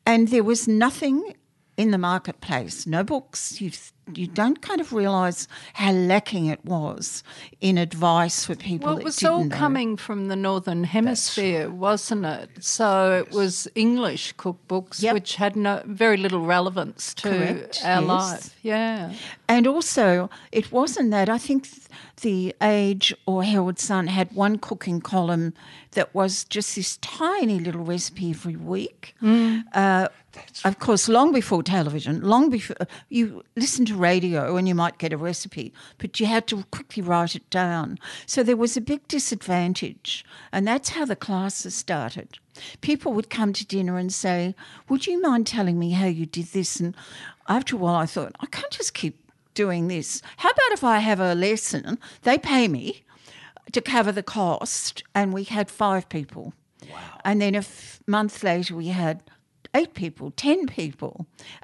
and 0.05 0.29
there 0.29 0.43
was 0.43 0.67
nothing 0.67 1.35
in 1.77 1.91
the 1.91 1.97
marketplace, 1.97 2.87
no 2.87 3.03
books. 3.03 3.61
You 3.61 3.71
you 4.13 4.27
don't 4.27 4.61
kind 4.61 4.79
of 4.81 4.93
realise 4.93 5.47
how 5.73 5.91
lacking 5.91 6.45
it 6.47 6.63
was 6.65 7.23
in 7.61 7.77
advice 7.77 8.45
for 8.45 8.55
people. 8.55 8.87
Well, 8.89 8.97
it 8.97 9.03
was 9.03 9.23
all 9.23 9.43
know. 9.45 9.55
coming 9.55 9.97
from 9.97 10.27
the 10.27 10.35
Northern 10.35 10.83
Hemisphere, 10.83 11.69
wasn't 11.69 12.25
it? 12.25 12.49
So 12.59 13.23
it 13.25 13.31
was 13.31 13.67
English 13.75 14.35
cookbooks, 14.35 15.01
Yep. 15.01 15.13
which 15.13 15.35
had 15.35 15.55
no 15.55 15.81
very 15.85 16.17
little 16.17 16.45
relevance 16.45 17.13
to 17.15 17.29
Correct, 17.29 17.81
our 17.83 18.01
yes. 18.01 18.07
life. 18.07 18.55
Yeah. 18.61 19.13
And 19.47 19.67
also, 19.67 20.29
it 20.51 20.71
wasn't 20.71 21.11
that. 21.11 21.29
I 21.29 21.37
think 21.37 21.67
the 22.21 22.55
Age 22.61 23.13
or 23.25 23.43
Herald 23.43 23.79
Sun 23.79 24.07
had 24.07 24.31
one 24.33 24.57
cooking 24.57 25.01
column 25.01 25.53
that 25.91 26.13
was 26.13 26.43
just 26.45 26.75
this 26.75 26.97
tiny 26.97 27.59
little 27.59 27.83
recipe 27.83 28.31
every 28.31 28.55
week. 28.55 29.15
Uh, 29.73 30.07
of 30.65 30.79
course, 30.79 31.07
long 31.07 31.31
before 31.31 31.63
television, 31.63 32.21
long 32.21 32.49
before 32.49 32.75
you 33.09 33.43
listen 33.55 33.85
to 33.85 33.95
radio 33.95 34.57
and 34.57 34.67
you 34.67 34.75
might 34.75 34.97
get 34.97 35.13
a 35.13 35.17
recipe, 35.17 35.73
but 35.97 36.19
you 36.19 36.25
had 36.25 36.47
to 36.47 36.63
quickly 36.71 37.03
write 37.03 37.35
it 37.35 37.49
down. 37.49 37.99
So 38.25 38.43
there 38.43 38.57
was 38.57 38.75
a 38.75 38.81
big 38.81 39.07
disadvantage, 39.07 40.25
and 40.51 40.67
that's 40.67 40.89
how 40.89 41.05
the 41.05 41.15
classes 41.15 41.75
started. 41.75 42.39
People 42.81 43.13
would 43.13 43.29
come 43.29 43.53
to 43.53 43.65
dinner 43.65 43.97
and 43.97 44.11
say, 44.11 44.55
Would 44.89 45.07
you 45.07 45.21
mind 45.21 45.47
telling 45.47 45.77
me 45.77 45.91
how 45.91 46.07
you 46.07 46.25
did 46.25 46.47
this? 46.47 46.79
And 46.79 46.95
after 47.47 47.75
a 47.75 47.79
while, 47.79 47.95
I 47.95 48.05
thought, 48.05 48.35
I 48.39 48.47
can't 48.47 48.71
just 48.71 48.93
keep 48.93 49.19
doing 49.53 49.87
this. 49.87 50.21
How 50.37 50.49
about 50.49 50.71
if 50.71 50.83
I 50.83 50.99
have 50.99 51.19
a 51.19 51.35
lesson? 51.35 51.97
They 52.23 52.37
pay 52.37 52.67
me 52.67 53.03
to 53.71 53.81
cover 53.81 54.11
the 54.11 54.23
cost, 54.23 55.03
and 55.13 55.33
we 55.33 55.43
had 55.43 55.69
five 55.69 56.09
people. 56.09 56.53
Wow. 56.89 57.19
And 57.25 57.41
then 57.41 57.55
a 57.55 57.59
f- 57.59 57.99
month 58.07 58.43
later, 58.43 58.75
we 58.75 58.87
had 58.87 59.23
eight 59.77 59.93
people, 59.93 60.31
ten 60.31 60.59
people, 60.67 61.13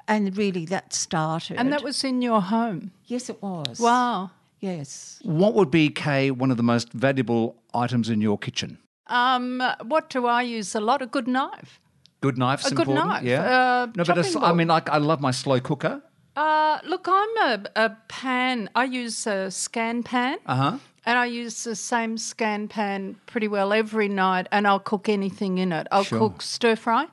and 0.08 0.36
really 0.36 0.64
that 0.66 0.92
started. 0.94 1.56
And 1.58 1.72
that 1.72 1.82
was 1.82 2.04
in 2.04 2.22
your 2.22 2.40
home. 2.40 2.90
yes, 3.12 3.28
it 3.28 3.38
was. 3.42 3.80
Wow. 3.80 4.30
Yes. 4.60 5.18
What 5.24 5.52
would 5.54 5.70
be, 5.70 5.90
Kay, 5.90 6.30
one 6.30 6.50
of 6.50 6.56
the 6.56 6.62
most 6.74 6.92
valuable 6.92 7.56
items 7.74 8.08
in 8.08 8.20
your 8.22 8.38
kitchen? 8.38 8.78
Um, 9.08 9.62
what 9.92 10.08
do 10.10 10.26
I 10.26 10.40
use 10.58 10.74
a 10.74 10.80
lot? 10.80 11.02
A 11.02 11.06
good 11.06 11.28
knife. 11.28 11.80
Good 12.22 12.38
knives, 12.38 12.64
A 12.72 12.74
good 12.74 12.88
knife, 12.88 13.22
Yeah. 13.22 13.42
uh, 13.42 13.86
no, 13.96 14.04
but 14.04 14.16
it's, 14.16 14.32
chopping 14.32 14.48
I 14.48 14.52
mean, 14.54 14.68
like 14.68 14.88
I 14.88 14.96
love 14.96 15.20
my 15.20 15.30
slow 15.32 15.60
cooker. 15.60 16.00
Uh, 16.36 16.78
look, 16.86 17.06
I'm 17.06 17.36
a, 17.50 17.54
a 17.76 17.90
pan. 18.08 18.70
I 18.74 18.84
use 18.84 19.26
a 19.26 19.48
Scanpan. 19.50 20.36
Uh 20.46 20.56
huh. 20.56 20.78
And 21.06 21.18
I 21.18 21.26
use 21.26 21.64
the 21.64 21.76
same 21.76 22.16
Scanpan 22.16 23.16
pretty 23.26 23.46
well 23.48 23.74
every 23.74 24.08
night, 24.08 24.46
and 24.50 24.66
I'll 24.66 24.80
cook 24.92 25.06
anything 25.10 25.58
in 25.58 25.70
it. 25.72 25.86
I'll 25.92 26.04
Sure. 26.04 26.18
cook 26.18 26.40
stir 26.40 26.76
fry, 26.76 27.06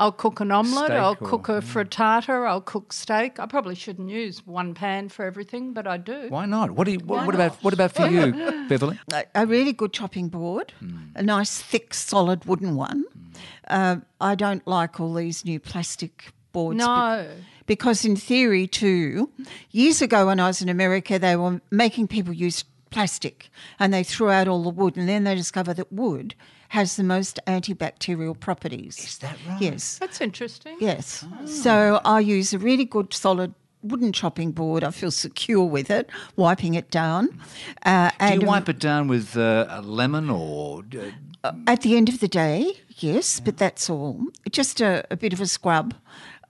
I'll 0.00 0.12
cook 0.12 0.40
an 0.40 0.50
omelette, 0.50 0.90
I'll 0.92 1.10
or- 1.20 1.28
cook 1.30 1.48
a 1.48 1.60
frittata, 1.60 2.46
I'll 2.48 2.60
cook 2.62 2.92
steak. 2.92 3.38
I 3.38 3.46
probably 3.46 3.74
shouldn't 3.74 4.08
use 4.10 4.44
one 4.46 4.74
pan 4.74 5.08
for 5.10 5.24
everything, 5.26 5.72
but 5.74 5.86
I 5.86 5.98
do. 5.98 6.26
Why 6.30 6.46
not? 6.46 6.70
What 6.72 6.84
do 6.86 6.92
you? 6.92 6.98
What, 7.00 7.26
what 7.26 7.34
about? 7.34 7.62
What 7.62 7.74
about 7.74 7.92
for 7.92 8.06
you, 8.08 8.32
Beverley? 8.68 8.98
A, 9.12 9.24
a 9.34 9.46
really 9.46 9.72
good 9.74 9.92
chopping 9.92 10.28
board, 10.28 10.72
Hmm. 10.80 10.96
a 11.14 11.22
nice, 11.22 11.60
thick, 11.60 11.94
solid 11.94 12.44
wooden 12.46 12.74
one. 12.76 13.04
Uh, 13.68 13.96
I 14.20 14.34
don't 14.34 14.66
like 14.66 14.98
all 15.00 15.14
these 15.14 15.44
new 15.44 15.60
plastic 15.60 16.32
boards. 16.52 16.78
be- 16.78 16.84
No. 16.84 17.26
because 17.66 18.04
in 18.04 18.16
theory 18.16 18.66
too 18.66 19.30
years 19.70 20.02
ago 20.02 20.26
when 20.26 20.40
i 20.40 20.46
was 20.48 20.60
in 20.60 20.68
america 20.68 21.16
they 21.20 21.36
were 21.36 21.60
making 21.70 22.08
people 22.08 22.32
use 22.34 22.64
plastic 22.90 23.48
and 23.78 23.92
they 23.94 24.02
threw 24.04 24.30
out 24.30 24.48
all 24.48 24.62
the 24.62 24.68
wood 24.70 24.96
and 24.96 25.08
then 25.08 25.24
they 25.24 25.34
discover 25.34 25.72
that 25.74 25.92
wood 25.92 26.34
has 26.70 26.96
the 26.96 27.02
most 27.04 27.38
antibacterial 27.46 28.38
properties 28.38 28.98
Is 28.98 29.18
that 29.18 29.36
right? 29.48 29.60
yes 29.62 29.98
That's 29.98 30.20
interesting. 30.20 30.76
yes 30.80 31.24
so 31.46 32.00
i 32.04 32.20
use 32.20 32.52
a 32.52 32.58
really 32.58 32.84
good 32.84 33.12
solid 33.14 33.54
wooden 33.82 34.12
chopping 34.12 34.52
board 34.52 34.84
i 34.84 34.90
feel 34.90 35.10
secure 35.10 35.64
with 35.64 35.90
it 35.90 36.10
wiping 36.36 36.74
it 36.74 36.90
down 36.90 37.28
uh, 37.86 38.10
Do 38.10 38.16
and 38.20 38.42
you 38.42 38.48
wipe 38.48 38.68
it 38.68 38.78
down 38.78 39.08
with 39.08 39.36
uh, 39.36 39.66
a 39.70 39.80
lemon 39.82 40.28
or? 40.30 40.82
Uh, 41.42 41.52
At 41.66 41.80
the 41.80 41.96
end 41.96 42.08
of 42.10 42.20
the 42.20 42.28
day, 42.28 42.74
yes, 42.98 43.40
but 43.40 43.56
that's 43.56 43.88
all. 43.88 44.20
Just 44.52 44.82
a, 44.82 45.06
a 45.10 45.16
bit 45.16 45.32
of 45.32 45.40
a 45.40 45.46
scrub. 45.46 45.94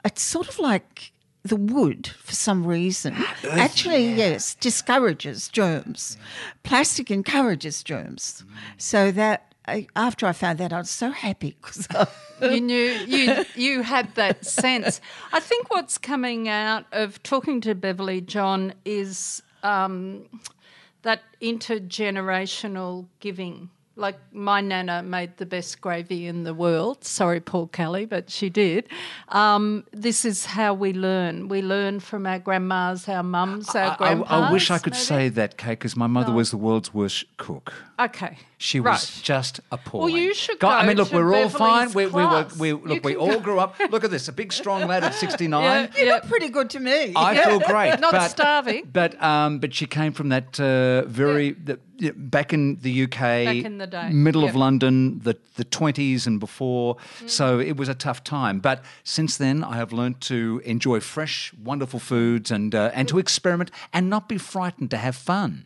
It's 0.05 0.20
sort 0.20 0.48
of 0.48 0.59
like 0.59 1.12
the 1.42 1.57
wood 1.57 2.07
for 2.07 2.35
some 2.35 2.66
reason. 2.66 3.14
Actually, 3.50 4.12
yes, 4.12 4.55
discourages 4.55 5.48
germs. 5.48 6.16
Plastic 6.62 7.11
encourages 7.11 7.83
germs. 7.83 8.44
So 8.76 9.11
that 9.12 9.50
I, 9.66 9.87
after 9.94 10.26
I 10.26 10.33
found 10.33 10.59
that, 10.59 10.72
I 10.72 10.79
was 10.79 10.90
so 10.90 11.11
happy 11.11 11.57
because 11.61 11.87
you 12.42 12.61
knew 12.61 12.90
you 13.07 13.44
you 13.55 13.83
had 13.83 14.14
that 14.14 14.44
sense. 14.44 15.00
I 15.33 15.40
think 15.40 15.70
what's 15.70 15.98
coming 15.98 16.48
out 16.48 16.87
of 16.92 17.22
talking 17.22 17.61
to 17.62 17.74
Beverley 17.74 18.20
John 18.20 18.74
is 18.85 19.42
um, 19.62 20.26
that 21.03 21.22
intergenerational 21.40 23.07
giving. 23.20 23.70
Like 24.01 24.19
my 24.33 24.61
nana 24.63 25.03
made 25.03 25.37
the 25.37 25.45
best 25.47 25.81
gravy 25.83 26.27
in 26.27 26.45
the 26.45 26.55
world. 26.55 27.05
Sorry, 27.05 27.39
Paul 27.39 27.67
Kelly, 27.67 28.07
but 28.07 28.31
she 28.31 28.49
did. 28.49 28.89
Um, 29.29 29.85
this 29.93 30.25
is 30.25 30.47
how 30.47 30.73
we 30.73 30.95
learn. 30.95 31.49
We 31.49 31.61
learn 31.61 32.01
from 32.01 32.27
our 32.27 32.39
grandmas, 32.39 33.09
our 33.09 33.23
mums, 33.23 33.69
our 33.75 33.83
I, 33.83 33.93
I- 33.93 33.97
grandpas. 33.97 34.31
I 34.31 34.53
wish 34.53 34.71
I 34.71 34.79
could 34.79 34.95
maybe? 34.95 35.05
say 35.05 35.29
that, 35.29 35.59
Kay, 35.59 35.73
because 35.73 35.97
my 35.97 36.07
mother 36.07 36.33
was 36.33 36.51
the 36.51 36.57
world's 36.57 36.95
worst 36.95 37.25
cook. 37.37 37.73
Okay, 38.01 38.39
She 38.57 38.81
right. 38.81 38.93
was 38.93 39.21
just 39.21 39.61
appalling. 39.71 40.15
Well, 40.15 40.23
you 40.23 40.33
should 40.33 40.59
God, 40.59 40.83
I 40.83 40.87
mean, 40.89 40.97
look, 40.97 41.11
to 41.11 41.17
we're 41.17 41.35
all 41.35 41.49
Beverley's 41.49 41.59
fine. 41.59 41.93
We, 41.93 42.07
we 42.07 42.25
were, 42.25 42.47
we 42.59 42.73
look, 42.73 43.05
we 43.05 43.15
all 43.15 43.27
go- 43.35 43.41
grew 43.41 43.59
up. 43.61 43.79
Look 43.91 44.05
at 44.05 44.11
this, 44.11 44.27
a 44.29 44.33
big, 44.33 44.55
strong 44.55 44.87
lad 44.89 45.05
at 45.05 45.13
sixty-nine. 45.15 45.61
Yeah, 45.95 46.01
you 46.01 46.07
yeah. 46.07 46.15
look 46.15 46.25
pretty 46.27 46.49
good 46.49 46.71
to 46.71 46.81
me. 46.81 47.13
I 47.15 47.37
feel 47.45 47.61
great. 47.61 48.01
Not 48.01 48.13
but, 48.13 48.29
starving. 48.29 48.89
But 48.91 49.23
um, 49.23 49.59
but 49.59 49.75
she 49.75 49.85
came 49.85 50.13
from 50.15 50.31
that 50.31 50.59
uh, 50.59 51.03
very 51.07 51.51
the, 51.53 51.73
yeah, 51.73 51.79
back 52.17 52.53
in 52.53 52.77
the 52.81 53.05
UK, 53.05 53.65
in 53.65 53.79
the 53.79 53.87
day, 53.87 54.11
middle 54.11 54.45
of. 54.45 54.55
London, 54.57 55.21
the 55.21 55.37
the 55.57 55.65
twenties 55.65 56.27
and 56.27 56.41
before. 56.41 56.97
Mm. 56.97 57.31
So 57.31 57.59
it 57.61 57.77
was 57.77 57.89
a 57.89 57.95
tough 57.95 58.23
time. 58.25 58.59
But 58.61 58.83
since 59.05 59.37
then, 59.37 59.63
I 59.65 59.77
have 59.77 59.93
learned 59.93 60.21
to 60.23 60.61
enjoy 60.65 61.01
fresh, 61.01 61.53
wonderful 61.63 62.01
foods 62.01 62.51
and 62.51 62.75
uh, 62.75 62.91
and 62.95 63.09
to 63.09 63.19
experiment 63.19 63.71
and 63.93 64.11
not 64.11 64.29
be 64.29 64.39
frightened 64.39 64.91
to 64.91 64.97
have 64.97 65.17
fun. 65.17 65.65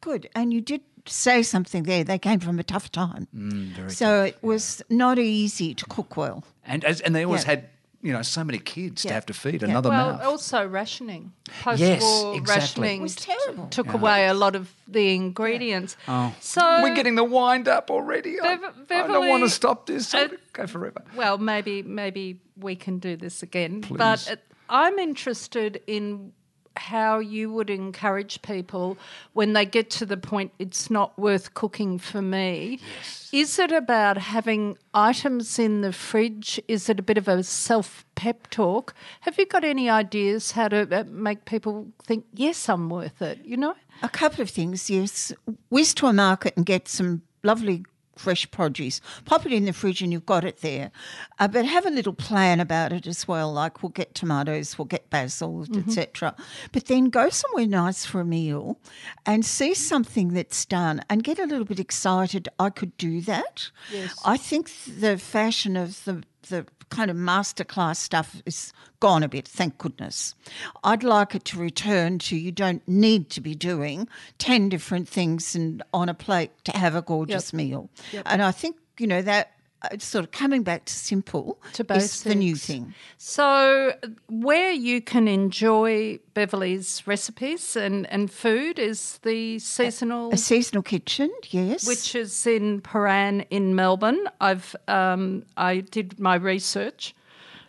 Good. 0.00 0.28
And 0.34 0.52
you 0.52 0.60
did 0.60 0.80
say 1.06 1.42
something 1.42 1.84
there. 1.84 2.04
They 2.04 2.18
came 2.18 2.40
from 2.40 2.58
a 2.58 2.62
tough 2.62 2.90
time. 2.90 3.26
Mm, 3.34 3.90
so 3.90 4.24
it 4.24 4.36
was 4.42 4.82
not 4.90 5.18
easy 5.18 5.74
to 5.74 5.84
cook 5.86 6.16
well. 6.16 6.44
And 6.66 6.84
as, 6.84 7.00
and 7.00 7.14
they 7.14 7.24
always 7.24 7.44
Yeah. 7.44 7.50
had 7.50 7.68
you 8.04 8.12
know 8.12 8.22
so 8.22 8.44
many 8.44 8.58
kids 8.58 9.02
to 9.02 9.12
have 9.12 9.24
to 9.26 9.32
feed 9.32 9.62
Yeah. 9.62 9.68
another 9.70 9.88
Well, 9.90 10.12
mouth. 10.12 10.22
also 10.24 10.66
rationing. 10.68 11.32
Post-war 11.62 11.88
Yes, 11.88 12.02
exactly. 12.38 12.40
rationing 12.54 13.00
It 13.00 13.02
was 13.02 13.16
t- 13.16 13.32
terrible. 13.32 13.66
took 13.68 13.92
away 13.94 14.26
a 14.28 14.34
lot 14.34 14.54
of 14.54 14.72
the 14.86 15.14
ingredients. 15.14 15.96
Oh. 16.06 16.34
So 16.40 16.60
We're 16.82 16.94
getting 16.94 17.14
the 17.16 17.24
wind 17.24 17.66
up 17.66 17.90
already. 17.90 18.38
I- 18.40 18.56
Bev- 18.56 18.74
I 18.90 19.06
don't 19.08 19.28
want 19.28 19.42
to 19.44 19.48
stop 19.50 19.86
this. 19.86 20.14
I 20.14 20.24
uh, 20.24 20.28
could 20.28 20.40
go 20.52 20.66
forever. 20.66 21.02
well, 21.16 21.38
maybe 21.38 21.82
maybe 21.82 22.40
we 22.56 22.76
can 22.76 22.98
do 22.98 23.16
this 23.16 23.42
again. 23.42 23.80
Please. 23.80 23.96
But 23.98 24.30
uh, 24.30 24.36
I'm 24.68 24.98
interested 24.98 25.80
in 25.86 26.32
how 26.76 27.18
you 27.18 27.52
would 27.52 27.70
encourage 27.70 28.42
people 28.42 28.96
when 29.32 29.52
they 29.52 29.64
get 29.64 29.90
to 29.90 30.06
the 30.06 30.16
point 30.16 30.52
it's 30.58 30.90
not 30.90 31.18
worth 31.18 31.54
cooking 31.54 31.98
for 31.98 32.22
me. 32.22 32.80
Yes. 32.96 33.30
Is 33.32 33.58
it 33.58 33.72
about 33.72 34.18
having 34.18 34.78
items 34.92 35.58
in 35.58 35.80
the 35.80 35.92
fridge? 35.92 36.60
Is 36.68 36.88
it 36.88 36.98
a 36.98 37.02
bit 37.02 37.18
of 37.18 37.28
a 37.28 37.42
self 37.42 38.04
pep 38.14 38.48
talk? 38.50 38.94
Have 39.22 39.38
you 39.38 39.46
got 39.46 39.64
any 39.64 39.90
ideas 39.90 40.52
how 40.52 40.68
to 40.68 41.00
uh, 41.00 41.04
make 41.08 41.44
people 41.44 41.88
think, 42.04 42.26
yes, 42.34 42.68
I'm 42.68 42.90
worth 42.90 43.22
it? 43.22 43.40
You 43.44 43.56
know? 43.56 43.74
A 44.02 44.08
couple 44.08 44.42
of 44.42 44.50
things, 44.50 44.90
yes. 44.90 45.32
Whiz 45.70 45.94
to 45.94 46.06
a 46.06 46.12
market 46.12 46.56
and 46.56 46.66
get 46.66 46.88
some 46.88 47.22
lovely 47.42 47.84
fresh 48.18 48.50
produce. 48.50 49.00
Pop 49.24 49.46
it 49.46 49.52
in 49.52 49.64
the 49.64 49.72
fridge 49.72 50.02
and 50.02 50.12
you've 50.12 50.26
got 50.26 50.44
it 50.44 50.58
there. 50.58 50.90
Uh, 51.38 51.48
but 51.48 51.64
have 51.66 51.86
a 51.86 51.90
little 51.90 52.12
plan 52.12 52.60
about 52.60 52.92
it 52.92 53.06
as 53.06 53.26
well, 53.26 53.52
like 53.52 53.82
we'll 53.82 53.90
get 53.90 54.14
tomatoes, 54.14 54.78
we'll 54.78 54.86
get 54.86 55.10
basil, 55.10 55.66
etc. 55.76 56.34
But 56.72 56.86
then 56.86 57.06
go 57.06 57.28
somewhere 57.28 57.66
nice 57.66 58.04
for 58.04 58.20
a 58.20 58.24
meal 58.24 58.78
and 59.26 59.44
see 59.44 59.74
something 59.74 60.34
that's 60.34 60.64
done 60.64 61.02
and 61.08 61.22
get 61.24 61.38
a 61.38 61.44
little 61.46 61.64
bit 61.64 61.80
excited. 61.80 62.48
I 62.58 62.70
could 62.70 62.96
do 62.96 63.20
that. 63.22 63.70
Yes. 63.92 64.18
I 64.24 64.36
think 64.36 64.70
the 64.86 65.18
fashion 65.18 65.76
of 65.76 66.04
the 66.04 66.22
the 66.48 66.66
kind 66.90 67.10
of 67.10 67.16
masterclass 67.16 67.96
stuff 67.96 68.42
is 68.46 68.72
gone 69.00 69.22
a 69.22 69.28
bit, 69.28 69.48
thank 69.48 69.78
goodness. 69.78 70.34
I'd 70.84 71.02
like 71.02 71.34
it 71.34 71.44
to 71.46 71.58
return 71.58 72.18
to 72.20 72.36
you 72.36 72.52
don't 72.52 72.86
need 72.86 73.30
to 73.30 73.40
be 73.40 73.54
doing 73.54 74.08
10 74.38 74.68
different 74.68 75.08
things 75.08 75.54
and 75.54 75.82
on 75.92 76.08
a 76.08 76.14
plate 76.14 76.52
to 76.64 76.72
have 76.72 76.94
a 76.94 77.02
gorgeous 77.02 77.52
meal. 77.52 77.90
And 78.26 78.42
I 78.42 78.52
think, 78.52 78.76
you 78.98 79.06
know, 79.06 79.22
that 79.22 79.53
sort 79.98 80.24
of 80.24 80.30
coming 80.30 80.62
back 80.62 80.84
to 80.86 80.92
simple 80.92 81.58
To 81.74 81.84
is 81.94 82.22
the 82.22 82.34
new 82.34 82.56
thing. 82.56 82.94
So, 83.18 83.94
where 84.28 84.72
you 84.72 85.00
can 85.00 85.28
enjoy 85.28 86.18
Beverley's 86.34 87.06
recipes 87.06 87.76
and, 87.76 88.06
and 88.10 88.30
food 88.30 88.78
is 88.78 89.18
the 89.22 89.58
seasonal, 89.58 90.32
A 90.32 90.36
seasonal 90.36 90.82
kitchen, 90.82 91.30
yes. 91.50 91.86
which 91.86 92.14
is 92.14 92.46
in 92.46 92.80
Prahran 92.80 93.46
in 93.50 93.74
Melbourne. 93.74 94.28
I've 94.40 94.76
um, 94.88 95.44
I 95.56 95.80
did 95.80 96.18
my 96.20 96.34
research. 96.36 97.14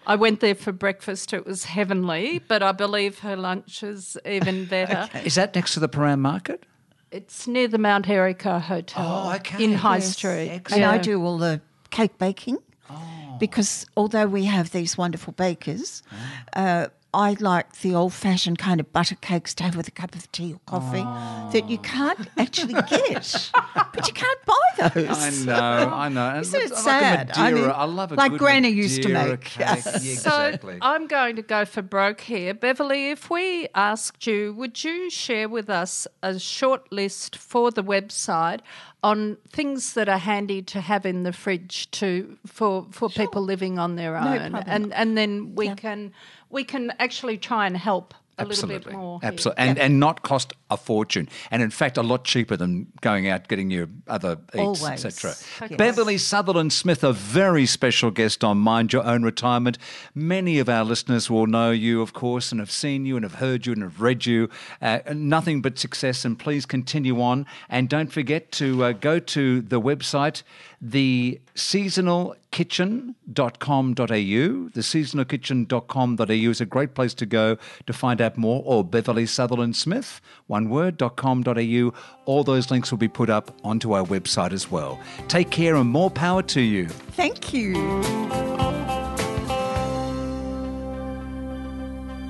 I 0.08 0.16
went 0.16 0.40
there 0.40 0.54
for 0.56 0.72
breakfast. 0.72 1.34
It 1.34 1.46
was 1.48 1.66
heavenly, 1.66 2.40
but 2.48 2.62
I 2.62 2.72
believe 2.74 3.20
her 3.20 3.36
lunch 3.36 3.82
is 3.82 4.18
even 4.26 4.66
better. 4.70 5.10
Is 5.26 5.34
that 5.36 5.56
next 5.56 5.74
to 5.74 5.80
the 5.80 5.90
Prahran 5.90 6.20
Market? 6.20 6.64
It's 7.12 7.48
near 7.48 7.68
the 7.68 7.78
Mount 7.78 8.10
Erica 8.10 8.60
Hotel 8.60 9.04
Oh, 9.30 9.36
okay. 9.36 9.64
in 9.64 9.74
High 9.74 9.96
Yes, 9.98 10.16
Street. 10.18 10.50
excellent. 10.50 10.84
and 10.84 10.92
I 10.92 10.98
do 10.98 11.24
all 11.24 11.38
the 11.38 11.62
cake 11.98 12.18
baking 12.18 12.58
Oh. 12.90 13.38
because 13.40 13.72
although 13.98 14.28
we 14.38 14.46
have 14.46 14.68
these 14.70 14.92
wonderful 15.04 15.34
bakers, 15.34 16.04
Ah. 16.12 16.62
uh, 16.64 16.88
I 17.16 17.38
like 17.40 17.80
the 17.80 17.96
old 17.96 18.14
fashioned 18.14 18.60
kind 18.60 18.82
of 18.82 18.92
butter 18.92 19.16
cakes 19.16 19.54
to 19.56 19.64
have 19.64 19.78
with 19.78 19.88
a 19.88 19.92
cup 19.92 20.16
of 20.16 20.30
tea 20.34 20.52
or 20.52 20.60
coffee 20.66 21.02
ah. 21.02 21.50
that 21.54 21.70
you 21.70 21.78
can't 21.78 22.28
actually 22.38 22.74
get, 22.74 23.52
but 23.94 24.06
you 24.06 24.14
can't 24.14 24.40
buy 24.46 24.90
those. 24.90 25.46
I 25.46 25.46
know, 25.46 25.94
I 25.94 26.10
know. 26.10 26.30
And 26.30 26.42
Isn't 26.42 26.62
it 26.62 26.72
like 26.72 26.80
a 26.80 26.82
sad? 26.82 27.32
I 27.36 27.52
mean, 27.54 27.70
I 27.70 27.86
love 27.86 28.12
a 28.12 28.16
like 28.16 28.32
good 28.32 28.40
Granny 28.40 28.70
used 28.70 29.02
to 29.04 29.10
make. 29.10 29.42
Cake. 29.42 29.86
Yeah, 30.02 30.16
So. 30.16 30.58
I'm 30.82 31.08
going 31.08 31.38
to 31.38 31.42
go 31.42 31.64
for 31.64 31.82
broke 31.82 32.22
here. 32.22 32.54
Beverley, 32.54 33.12
if 33.12 33.30
we 33.30 33.70
asked 33.74 34.28
you, 34.28 34.54
would 34.54 34.84
you 34.84 35.10
share 35.10 35.48
with 35.48 35.70
us 35.70 36.08
a 36.22 36.38
short 36.38 36.92
list 36.92 37.38
for 37.38 37.72
the 37.72 37.84
website 37.84 38.60
on 39.04 39.38
things 39.50 39.94
that 39.94 40.10
are 40.10 40.18
handy 40.18 40.62
to 40.64 40.82
have 40.82 41.06
in 41.06 41.24
the 41.24 41.32
fridge 41.32 41.90
to 41.92 42.38
for, 42.46 42.88
for 42.92 43.10
people 43.10 43.42
living 43.42 43.80
on 43.80 43.96
their 43.96 44.18
own? 44.18 44.26
problem. 44.52 44.64
And 44.68 44.94
and 44.94 45.18
then 45.18 45.56
we 45.56 45.74
can 45.76 46.14
we 46.56 46.64
can 46.64 46.94
actually 47.00 47.38
try 47.38 47.68
and 47.68 47.76
help 47.76 48.14
a 48.38 48.42
Absolutely. 48.42 48.76
little 48.78 48.92
bit 48.92 48.98
more. 48.98 49.20
here. 49.22 49.30
Absolutely. 49.32 49.64
And, 49.64 49.80
and 49.80 50.00
not 50.00 50.22
cost 50.22 50.54
a 50.70 50.78
fortune. 50.78 51.30
And 51.52 51.62
in 51.62 51.70
fact, 51.70 51.98
a 51.98 52.04
lot 52.04 52.24
cheaper 52.26 52.58
than 52.58 52.88
going 53.02 53.30
out 53.30 53.48
getting 53.48 53.72
your 53.72 53.88
other 54.08 54.38
eats, 54.54 54.84
etc. 54.84 55.36
Yes. 55.62 55.78
Beverley 55.78 56.18
Sutherland 56.18 56.74
Smith, 56.74 57.04
a 57.04 57.14
very 57.14 57.66
special 57.66 58.12
guest 58.12 58.44
on 58.44 58.58
Mind 58.58 58.92
Your 58.92 59.06
Own 59.06 59.24
Retirement. 59.24 59.78
Many 60.14 60.60
of 60.60 60.68
our 60.68 60.84
listeners 60.84 61.30
will 61.30 61.48
know 61.48 61.72
you, 61.72 62.02
of 62.02 62.14
course, 62.14 62.52
and 62.52 62.60
have 62.60 62.72
seen 62.72 63.06
you 63.06 63.16
and 63.16 63.24
have 63.24 63.36
heard 63.36 63.66
you 63.66 63.74
and 63.74 63.84
have 63.84 64.02
read 64.02 64.26
you. 64.26 64.50
Uh, 64.82 65.00
nothing 65.14 65.62
but 65.62 65.78
success. 65.78 66.26
And 66.26 66.38
please 66.40 66.66
continue 66.66 67.22
on. 67.22 67.46
And 67.70 67.88
don't 67.88 68.12
forget 68.12 68.52
to 68.54 68.84
uh, 68.84 68.92
go 68.94 69.20
to 69.20 69.62
the 69.62 69.80
website, 69.80 70.44
the 70.82 71.40
seasonalkitchen.com.au. 71.56 73.96
The 73.96 74.82
seasonalkitchen.com.au 74.82 76.50
is 76.50 76.62
a 76.62 76.66
great 76.66 76.94
place 76.94 77.14
to 77.16 77.26
go 77.26 77.58
to 77.86 77.94
find 77.94 78.22
out 78.22 78.38
more, 78.38 78.62
or 78.66 78.84
Beverley 78.84 79.26
Sutherland 79.26 79.76
Smith, 79.76 80.22
one 80.48 80.70
word, 80.70 81.02
.com.au. 81.16 81.94
All 82.26 82.44
those 82.44 82.72
links 82.72 82.92
will 82.92 82.98
be 82.98 83.08
put 83.08 83.30
up 83.30 83.56
onto 83.64 83.94
our 83.94 84.04
website 84.04 84.52
as 84.52 84.70
well. 84.70 85.00
Take 85.28 85.52
care 85.52 85.76
and 85.76 85.90
more 85.90 86.12
power 86.12 86.42
to 86.44 86.62
you. 86.62 86.88
Thank 86.88 87.54
you. 87.54 87.76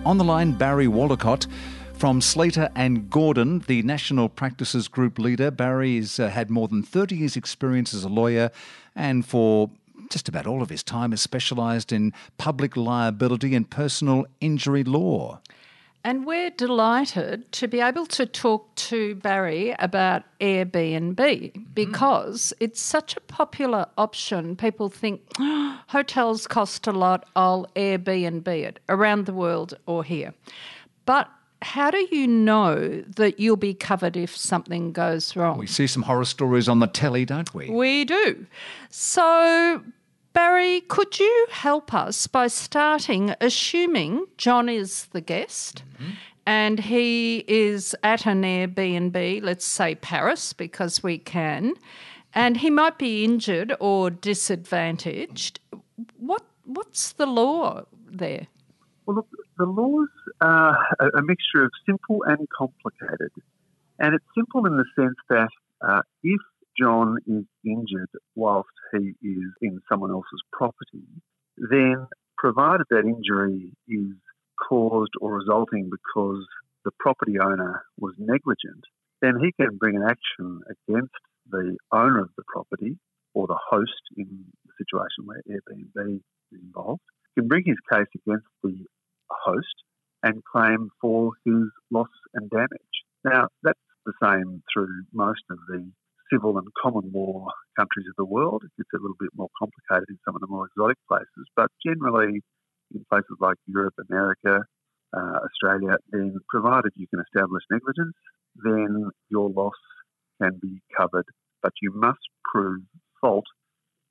On 0.05 0.19
the 0.19 0.23
line, 0.23 0.51
Barry 0.51 0.85
Wallacott 0.85 1.47
from 1.97 2.21
Slater 2.21 2.69
and 2.75 3.09
Gordon, 3.09 3.59
the 3.67 3.81
National 3.83 4.29
Practices 4.29 4.87
Group 4.87 5.17
leader. 5.17 5.49
Barry 5.49 5.95
has 5.97 6.19
uh, 6.19 6.29
had 6.29 6.49
more 6.49 6.67
than 6.67 6.83
30 6.83 7.15
years' 7.15 7.35
experience 7.35 7.93
as 7.93 8.03
a 8.03 8.09
lawyer 8.09 8.51
and 8.95 9.25
for 9.25 9.69
just 10.09 10.27
about 10.29 10.45
all 10.45 10.61
of 10.61 10.69
his 10.69 10.83
time 10.83 11.11
has 11.11 11.21
specialised 11.21 11.91
in 11.91 12.13
public 12.37 12.77
liability 12.77 13.55
and 13.55 13.69
personal 13.69 14.25
injury 14.41 14.83
law. 14.83 15.39
And 16.03 16.25
we're 16.25 16.51
delighted 16.51 17.51
to 17.53 17.67
be 17.67 17.79
able 17.79 18.05
to 18.07 18.27
talk 18.27 18.75
to 18.75 19.15
Barry 19.15 19.73
about 19.79 20.23
Airbnb 20.39 21.73
because 21.73 22.53
it's 22.59 22.79
such 22.79 23.17
a 23.17 23.21
popular 23.21 23.87
option. 23.97 24.55
People 24.55 24.89
think 24.89 25.21
"Oh, 25.39 25.81
hotels 25.87 26.45
cost 26.45 26.85
a 26.85 26.91
lot, 26.91 27.27
I'll 27.35 27.67
Airbnb 27.75 28.47
it 28.47 28.79
around 28.87 29.25
the 29.25 29.33
world 29.33 29.73
or 29.87 30.03
here. 30.03 30.35
But 31.05 31.29
how 31.65 31.89
do 31.89 32.07
you 32.11 32.27
know 32.27 33.01
that 33.15 33.39
you'll 33.39 33.57
be 33.57 33.73
covered 33.73 34.15
if 34.15 34.37
something 34.37 34.91
goes 34.91 35.35
wrong? 35.35 35.57
We 35.57 35.65
see 35.65 35.87
some 35.87 36.03
horror 36.03 36.25
stories 36.25 36.69
on 36.69 36.79
the 36.79 36.85
telly, 36.85 37.25
don't 37.25 37.51
we? 37.55 37.71
We 37.71 38.05
do. 38.05 38.45
So, 38.91 39.81
Barry, 40.33 40.81
could 40.81 41.19
you 41.19 41.47
help 41.49 41.91
us 41.91 42.27
by 42.27 42.47
starting 42.47 43.33
assuming 43.41 44.27
John 44.37 44.69
is 44.69 45.07
the 45.07 45.21
guest 45.21 45.81
mm-hmm. 45.95 46.11
and 46.45 46.79
he 46.79 47.43
is 47.47 47.95
at 48.03 48.27
an 48.27 48.43
Airbnb, 48.43 49.41
let's 49.41 49.65
say 49.65 49.95
Paris, 49.95 50.53
because 50.53 51.01
we 51.01 51.17
can, 51.17 51.73
and 52.35 52.57
he 52.57 52.69
might 52.69 52.99
be 52.99 53.23
injured 53.23 53.75
or 53.79 54.11
disadvantaged. 54.11 55.59
What 56.19 56.43
What's 56.65 57.13
the 57.13 57.27
law 57.27 57.85
there? 58.07 58.47
Well, 59.05 59.17
look, 59.17 59.27
the 59.57 59.65
laws 59.65 60.09
are 60.41 60.77
a, 60.99 61.21
mixture 61.21 61.63
of 61.63 61.71
simple 61.85 62.23
and 62.25 62.47
complicated. 62.49 63.31
And 63.99 64.15
it's 64.15 64.25
simple 64.35 64.65
in 64.65 64.77
the 64.77 64.85
sense 64.95 65.15
that 65.29 65.49
uh, 65.87 66.01
if 66.23 66.41
John 66.79 67.17
is 67.27 67.45
injured 67.63 68.09
whilst 68.35 68.69
he 68.91 69.13
is 69.21 69.51
in 69.61 69.79
someone 69.89 70.11
else's 70.11 70.41
property, 70.51 71.05
then 71.57 72.07
provided 72.37 72.87
that 72.89 73.05
injury 73.05 73.71
is 73.87 74.15
caused 74.67 75.11
or 75.21 75.35
resulting 75.37 75.89
because 75.89 76.45
the 76.83 76.91
property 76.99 77.35
owner 77.39 77.83
was 77.99 78.13
negligent, 78.17 78.83
then 79.21 79.33
he 79.41 79.51
can 79.51 79.77
bring 79.77 79.95
an 79.95 80.03
action 80.03 80.61
against 80.69 81.13
the 81.49 81.77
owner 81.91 82.21
of 82.21 82.29
the 82.37 82.43
property 82.47 82.97
or 83.33 83.47
the 83.47 83.59
host 83.69 83.91
in 84.17 84.45
the 84.65 84.71
situation 84.77 85.25
where 85.25 85.41
Airbnb 85.49 86.15
is 86.15 86.59
involved, 86.61 87.01
can 87.37 87.47
bring 87.47 87.63
his 87.65 87.77
case 87.91 88.07
against 88.15 88.47
the 88.63 88.85
host 89.29 89.83
and 90.23 90.43
claim 90.43 90.89
for 91.01 91.31
his 91.45 91.69
loss 91.91 92.09
and 92.33 92.49
damage. 92.49 92.95
Now, 93.23 93.47
that's 93.63 93.79
the 94.05 94.13
same 94.23 94.61
through 94.73 95.03
most 95.13 95.43
of 95.49 95.57
the 95.67 95.89
civil 96.31 96.57
and 96.57 96.67
common 96.81 97.11
law 97.13 97.47
countries 97.77 98.07
of 98.09 98.15
the 98.17 98.25
world. 98.25 98.63
It's 98.77 98.89
a 98.93 98.97
little 98.97 99.17
bit 99.19 99.29
more 99.35 99.49
complicated 99.59 100.09
in 100.09 100.17
some 100.25 100.35
of 100.35 100.41
the 100.41 100.47
more 100.47 100.67
exotic 100.67 100.97
places, 101.07 101.45
but 101.55 101.69
generally 101.85 102.41
in 102.93 103.05
places 103.09 103.37
like 103.39 103.57
Europe, 103.67 103.93
America, 104.09 104.65
uh, 105.15 105.39
Australia, 105.45 105.97
then 106.11 106.35
provided 106.49 106.91
you 106.95 107.07
can 107.07 107.21
establish 107.21 107.63
negligence, 107.71 108.15
then 108.63 109.09
your 109.29 109.49
loss 109.49 109.77
can 110.41 110.57
be 110.61 110.81
covered, 110.97 111.25
but 111.61 111.73
you 111.81 111.91
must 111.93 112.19
prove 112.51 112.81
fault 113.21 113.45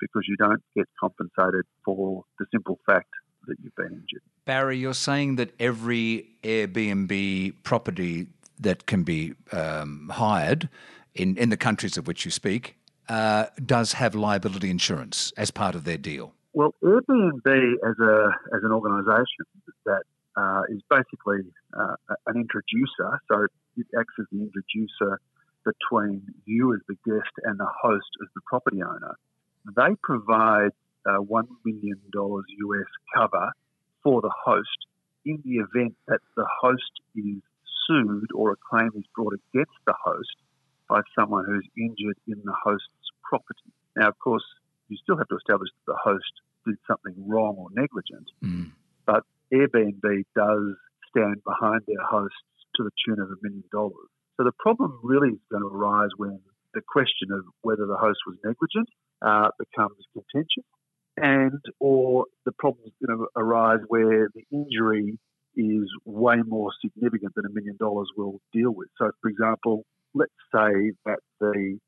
because 0.01 0.23
you 0.29 0.37
don't 0.37 0.63
get 0.77 0.87
compensated 1.01 1.65
for 1.85 2.25
the 2.39 2.47
simple 2.53 2.79
fact 2.87 3.11
that 3.47 3.57
you've 3.63 3.75
been 3.77 3.93
injured. 3.93 4.23
Barry, 4.45 4.79
you're 4.79 4.95
saying 4.95 5.37
that 5.37 5.53
every 5.59 6.29
Airbnb 6.43 7.55
property 7.63 8.27
that 8.59 8.87
can 8.87 9.03
be 9.03 9.35
um, 9.53 10.11
hired 10.13 10.69
in, 11.15 11.37
in 11.37 11.49
the 11.51 11.57
countries 11.57 11.97
of 11.97 12.07
which 12.07 12.25
you 12.25 12.31
speak 12.31 12.77
uh, 13.09 13.47
does 13.65 13.93
have 13.95 14.15
liability 14.15 14.71
insurance 14.71 15.33
as 15.37 15.51
part 15.51 15.75
of 15.75 15.85
their 15.85 15.99
deal. 15.99 16.33
Well, 16.53 16.75
Airbnb 16.83 17.75
as 17.85 17.99
a 18.01 18.31
as 18.55 18.63
an 18.63 18.71
organisation 18.71 19.45
that 19.85 20.03
uh, 20.37 20.63
is 20.69 20.81
basically 20.89 21.41
uh, 21.77 21.97
an 22.27 22.37
introducer, 22.37 23.21
so 23.29 23.47
it 23.77 23.87
acts 23.99 24.15
as 24.21 24.27
the 24.31 24.39
introducer 24.39 25.21
between 25.65 26.23
you 26.45 26.75
as 26.75 26.81
the 26.89 26.95
guest 27.05 27.31
and 27.43 27.59
the 27.59 27.67
host 27.67 28.07
as 28.23 28.29
the 28.35 28.41
property 28.47 28.83
owner. 28.83 29.17
They 29.77 29.97
provide 30.03 30.71
uh, 31.07 31.19
one 31.19 31.47
million 31.65 32.01
dollars 32.13 32.45
US 32.49 32.91
cover 33.15 33.53
for 34.03 34.21
the 34.23 34.33
host 34.45 34.79
in 35.25 35.43
the 35.45 35.57
event 35.65 35.95
that 36.09 36.21
the 36.37 36.47
host 36.61 36.93
is 37.17 37.41
sued 37.87 38.29
or 38.35 38.53
a 38.53 38.57
claim 38.71 38.91
is 38.97 39.05
brought 39.15 39.33
against 39.33 39.73
the 39.87 39.95
host 40.03 40.37
by 40.89 41.01
someone 41.19 41.45
who's 41.47 41.67
injured 41.77 42.17
in 42.27 42.41
the 42.45 42.53
host's 42.53 43.09
property. 43.23 43.73
Now, 43.97 44.09
of 44.09 44.19
course, 44.19 44.45
you 44.89 44.97
still 45.03 45.17
have 45.17 45.29
to 45.29 45.37
establish 45.37 45.71
that 45.71 45.93
the 45.93 45.99
host 46.03 46.33
did 46.67 46.77
something 46.87 47.15
wrong 47.29 47.57
or 47.59 47.69
negligent, 47.73 48.29
Mm. 48.43 48.73
but 49.07 49.25
Airbnb 49.53 50.25
does 50.35 50.77
stand 51.09 51.43
behind 51.45 51.81
their 51.87 52.05
hosts 52.05 52.37
to 52.77 52.83
the 52.85 52.91
tune 53.05 53.21
of 53.21 53.31
a 53.31 53.37
million 53.43 53.65
dollars. 53.71 54.09
So 54.37 54.45
the 54.45 54.53
problem 54.59 54.99
really 55.03 55.31
is 55.31 55.41
going 55.51 55.63
to 55.63 55.69
arise 55.69 56.11
when 56.17 56.41
the 56.75 56.81
question 56.83 57.31
of 57.33 57.45
whether 57.63 57.87
the 57.87 57.97
host 57.97 58.19
was 58.27 58.37
negligent 58.45 58.89
uh, 59.23 59.49
becomes 59.59 59.97
contentious. 60.13 60.65
And 61.17 61.61
or 61.81 62.27
the 62.45 62.53
problems 62.53 62.93
going 63.05 63.19
to 63.19 63.27
arise 63.37 63.81
where 63.89 64.29
the 64.35 64.45
injury 64.51 65.19
is 65.57 65.89
way 66.05 66.37
more 66.47 66.71
significant 66.81 67.35
than 67.37 67.47
a 67.47 67.51
million 67.51 67.77
dollars 67.79 68.09
will 68.17 68.41
deal 68.53 68.73
with. 68.73 68.89
So, 68.99 69.11
for 69.23 69.29
example, 69.29 69.85
let's 70.15 70.33
say 70.53 70.93
that 71.07 71.21
the 71.41 71.79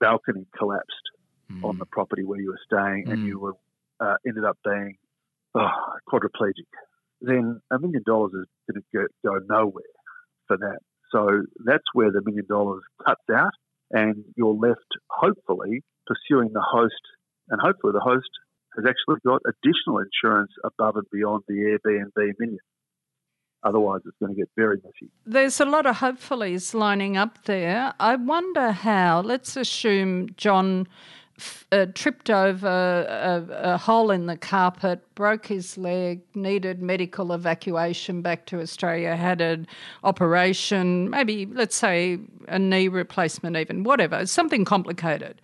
balcony 0.00 0.46
collapsed 0.56 1.10
mm. 1.52 1.62
on 1.64 1.78
the 1.78 1.86
property 1.86 2.24
where 2.24 2.40
you 2.40 2.50
were 2.50 2.60
staying 2.64 3.06
mm. 3.06 3.12
and 3.12 3.26
you 3.26 3.38
were 3.38 3.54
uh, 4.00 4.16
ended 4.26 4.44
up 4.44 4.56
being 4.64 4.96
oh, 5.54 5.68
quadriplegic. 6.10 6.70
Then 7.20 7.60
a 7.70 7.78
million 7.78 8.02
dollars 8.06 8.32
is 8.32 8.46
going 8.72 8.82
to 8.82 9.08
go 9.22 9.38
nowhere 9.48 9.84
for 10.46 10.56
that. 10.56 10.78
So 11.12 11.42
that's 11.64 11.84
where 11.92 12.10
the 12.10 12.22
million 12.24 12.46
dollars 12.48 12.82
cuts 13.04 13.22
out, 13.34 13.52
and 13.90 14.24
you're 14.36 14.54
left 14.54 14.80
hopefully 15.10 15.82
pursuing 16.06 16.52
the 16.52 16.62
host, 16.62 17.02
and 17.48 17.60
hopefully 17.60 17.92
the 17.92 18.00
host 18.00 18.30
has 18.76 18.84
actually 18.88 19.20
got 19.26 19.40
additional 19.46 19.98
insurance 19.98 20.52
above 20.64 20.96
and 20.96 21.06
beyond 21.12 21.42
the 21.48 21.54
Airbnb 21.54 22.34
million. 22.38 22.58
Otherwise, 23.62 24.00
it's 24.06 24.16
going 24.18 24.34
to 24.34 24.38
get 24.38 24.48
very 24.56 24.76
messy. 24.76 25.10
There's 25.26 25.60
a 25.60 25.66
lot 25.66 25.84
of 25.84 25.96
hopefullys 25.96 26.72
lining 26.72 27.18
up 27.18 27.44
there. 27.44 27.92
I 28.00 28.16
wonder 28.16 28.72
how, 28.72 29.20
let's 29.20 29.54
assume 29.54 30.30
John 30.36 30.88
uh, 31.70 31.86
tripped 31.94 32.30
over 32.30 32.66
a, 32.68 33.72
a, 33.72 33.78
hole 33.78 34.10
in 34.10 34.26
the 34.26 34.36
carpet, 34.36 35.02
broke 35.14 35.46
his 35.46 35.76
leg, 35.76 36.22
needed 36.34 36.82
medical 36.82 37.32
evacuation 37.32 38.22
back 38.22 38.46
to 38.46 38.60
Australia, 38.60 39.14
had 39.14 39.40
an 39.40 39.66
operation, 40.04 41.10
maybe, 41.10 41.46
let's 41.46 41.76
say, 41.76 42.18
a 42.48 42.58
knee 42.58 42.88
replacement, 42.88 43.56
even, 43.56 43.84
whatever, 43.84 44.24
something 44.26 44.64
complicated 44.64 45.40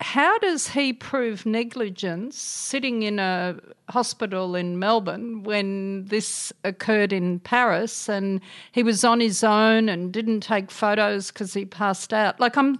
how 0.00 0.38
does 0.38 0.68
he 0.68 0.92
prove 0.92 1.44
negligence 1.44 2.38
sitting 2.38 3.02
in 3.02 3.18
a 3.18 3.56
hospital 3.90 4.54
in 4.54 4.78
Melbourne 4.78 5.42
when 5.42 6.06
this 6.06 6.52
occurred 6.64 7.12
in 7.12 7.38
Paris 7.40 8.08
and 8.08 8.40
he 8.72 8.82
was 8.82 9.04
on 9.04 9.20
his 9.20 9.44
own 9.44 9.88
and 9.88 10.12
didn't 10.12 10.40
take 10.40 10.70
photos 10.70 11.30
because 11.30 11.52
he 11.52 11.66
passed 11.66 12.14
out? 12.14 12.40
Like 12.40 12.56
I'm 12.56 12.78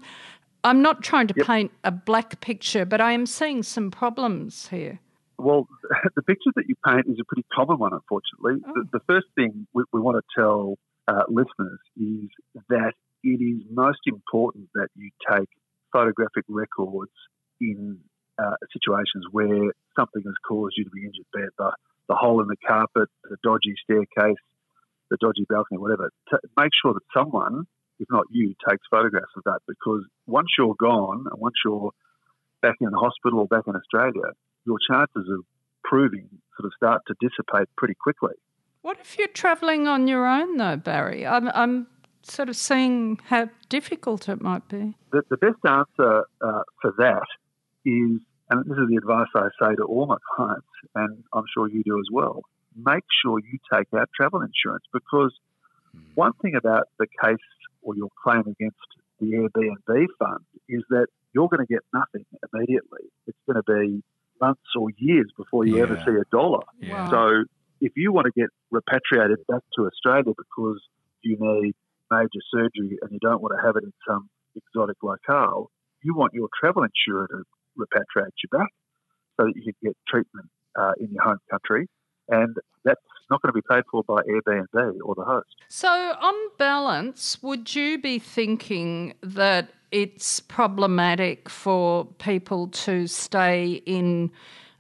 I'm 0.64 0.82
not 0.82 1.02
trying 1.02 1.26
to 1.28 1.34
yep. 1.36 1.46
paint 1.46 1.72
a 1.84 1.90
black 1.90 2.40
picture, 2.40 2.84
but 2.84 3.00
I 3.00 3.12
am 3.12 3.26
seeing 3.26 3.62
some 3.62 3.90
problems 3.90 4.68
here. 4.68 4.98
Well, 5.38 5.68
the 6.16 6.22
picture 6.22 6.50
that 6.56 6.64
you 6.68 6.74
paint 6.86 7.06
is 7.06 7.18
a 7.20 7.24
pretty 7.24 7.46
common 7.52 7.78
one, 7.78 7.92
unfortunately. 7.92 8.62
Oh. 8.66 8.72
The, 8.74 8.98
the, 8.98 9.00
first 9.06 9.26
thing 9.34 9.66
we, 9.72 9.84
we 9.92 10.00
want 10.00 10.22
to 10.22 10.40
tell 10.40 10.78
uh, 11.08 11.22
listeners 11.28 11.80
is 11.96 12.28
that 12.68 12.92
it 13.22 13.42
is 13.42 13.62
most 13.70 14.00
important 14.06 14.68
that 14.74 14.88
you 14.96 15.10
take 15.30 15.48
photographic 15.92 16.44
records 16.48 17.12
in 17.60 17.98
uh, 18.38 18.56
situations 18.72 19.26
where 19.32 19.72
something 19.98 20.22
has 20.24 20.34
caused 20.46 20.74
you 20.76 20.84
to 20.84 20.90
be 20.90 21.00
injured, 21.04 21.26
be 21.34 21.42
the, 21.58 21.72
the 22.08 22.14
hole 22.14 22.40
in 22.40 22.48
the 22.48 22.56
carpet, 22.66 23.08
the 23.24 23.36
dodgy 23.42 23.74
staircase, 23.84 24.40
the 25.10 25.18
dodgy 25.20 25.44
balcony, 25.48 25.78
whatever. 25.78 26.10
T- 26.30 26.48
make 26.58 26.70
sure 26.82 26.94
that 26.94 27.02
someone, 27.14 27.66
if 27.98 28.08
not 28.10 28.24
you, 28.30 28.54
takes 28.68 28.82
photographs 28.90 29.32
of 29.36 29.44
that 29.44 29.60
because 29.68 30.04
once 30.26 30.48
you're 30.56 30.76
gone 30.78 31.26
and 31.30 31.40
once 31.40 31.56
you're 31.64 31.90
back 32.62 32.76
in 32.80 32.90
the 32.90 32.98
hospital 32.98 33.40
or 33.40 33.46
back 33.46 33.64
in 33.66 33.74
Australia, 33.76 34.32
your 34.66 34.78
chances 34.90 35.28
of 35.30 35.44
proving 35.84 36.28
sort 36.56 36.66
of 36.66 36.72
start 36.76 37.02
to 37.08 37.14
dissipate 37.20 37.68
pretty 37.76 37.94
quickly. 37.94 38.34
What 38.82 38.98
if 39.00 39.18
you're 39.18 39.28
travelling 39.28 39.86
on 39.86 40.08
your 40.08 40.26
own, 40.26 40.56
though, 40.56 40.76
Barry? 40.76 41.26
I'm, 41.26 41.48
I'm 41.48 41.86
sort 42.22 42.48
of 42.48 42.56
seeing 42.56 43.18
how 43.26 43.48
difficult 43.68 44.28
it 44.28 44.40
might 44.40 44.66
be. 44.68 44.94
The, 45.12 45.22
the 45.30 45.36
best 45.36 45.58
answer 45.64 46.24
uh, 46.40 46.62
for 46.80 46.94
that 46.98 47.26
is, 47.84 48.20
and 48.50 48.64
this 48.64 48.78
is 48.78 48.88
the 48.88 48.96
advice 48.96 49.28
I 49.34 49.48
say 49.62 49.74
to 49.76 49.82
all 49.82 50.06
my 50.06 50.16
clients, 50.36 50.66
and 50.94 51.24
I'm 51.32 51.44
sure 51.54 51.68
you 51.68 51.82
do 51.84 51.98
as 51.98 52.08
well, 52.12 52.42
make 52.76 53.04
sure 53.22 53.38
you 53.38 53.58
take 53.72 53.86
out 53.96 54.08
travel 54.14 54.40
insurance 54.40 54.84
because 54.92 55.32
hmm. 55.92 56.00
one 56.14 56.32
thing 56.42 56.54
about 56.54 56.88
the 56.98 57.06
case 57.22 57.36
or 57.82 57.96
your 57.96 58.08
claim 58.22 58.40
against 58.40 58.76
the 59.20 59.32
Airbnb 59.32 60.06
fund 60.18 60.44
is 60.68 60.82
that 60.90 61.06
you're 61.32 61.48
going 61.48 61.64
to 61.66 61.72
get 61.72 61.82
nothing 61.92 62.24
immediately. 62.52 63.10
It's 63.26 63.38
going 63.46 63.62
to 63.62 63.72
be 63.72 64.02
months 64.40 64.60
or 64.78 64.88
years 64.96 65.30
before 65.36 65.66
you 65.66 65.76
yeah. 65.76 65.82
ever 65.82 66.02
see 66.04 66.12
a 66.12 66.24
dollar. 66.32 66.64
Yeah. 66.80 67.10
So 67.10 67.44
if 67.80 67.92
you 67.96 68.12
want 68.12 68.26
to 68.26 68.32
get 68.38 68.50
repatriated 68.70 69.38
back 69.46 69.62
to 69.76 69.86
Australia 69.86 70.32
because 70.36 70.80
you 71.22 71.36
need 71.38 71.74
major 72.10 72.40
surgery 72.52 72.98
and 73.02 73.10
you 73.10 73.18
don't 73.20 73.40
want 73.40 73.54
to 73.58 73.66
have 73.66 73.76
it 73.76 73.84
in 73.84 73.92
some 74.06 74.28
exotic 74.56 74.96
locale, 75.02 75.70
you 76.02 76.14
want 76.14 76.34
your 76.34 76.48
travel 76.58 76.82
insurer 76.82 77.28
to 77.28 77.42
repatriate 77.78 78.32
you 78.42 78.48
back 78.50 78.68
so 79.38 79.46
that 79.46 79.52
you 79.56 79.62
can 79.62 79.74
get 79.82 79.96
treatment 80.08 80.48
uh, 80.78 80.92
in 80.98 81.10
your 81.12 81.22
home 81.22 81.38
country. 81.50 81.88
And 82.28 82.56
that's 82.84 83.00
not 83.30 83.42
going 83.42 83.52
to 83.52 83.60
be 83.60 83.66
paid 83.68 83.84
for 83.90 84.02
by 84.04 84.22
Airbnb 84.22 84.98
or 85.04 85.14
the 85.14 85.24
host. 85.24 85.48
So, 85.68 85.88
on 85.88 86.34
balance, 86.58 87.42
would 87.42 87.74
you 87.74 87.98
be 87.98 88.18
thinking 88.18 89.14
that 89.22 89.70
it's 89.90 90.40
problematic 90.40 91.48
for 91.48 92.04
people 92.04 92.68
to 92.68 93.06
stay 93.08 93.82
in 93.86 94.30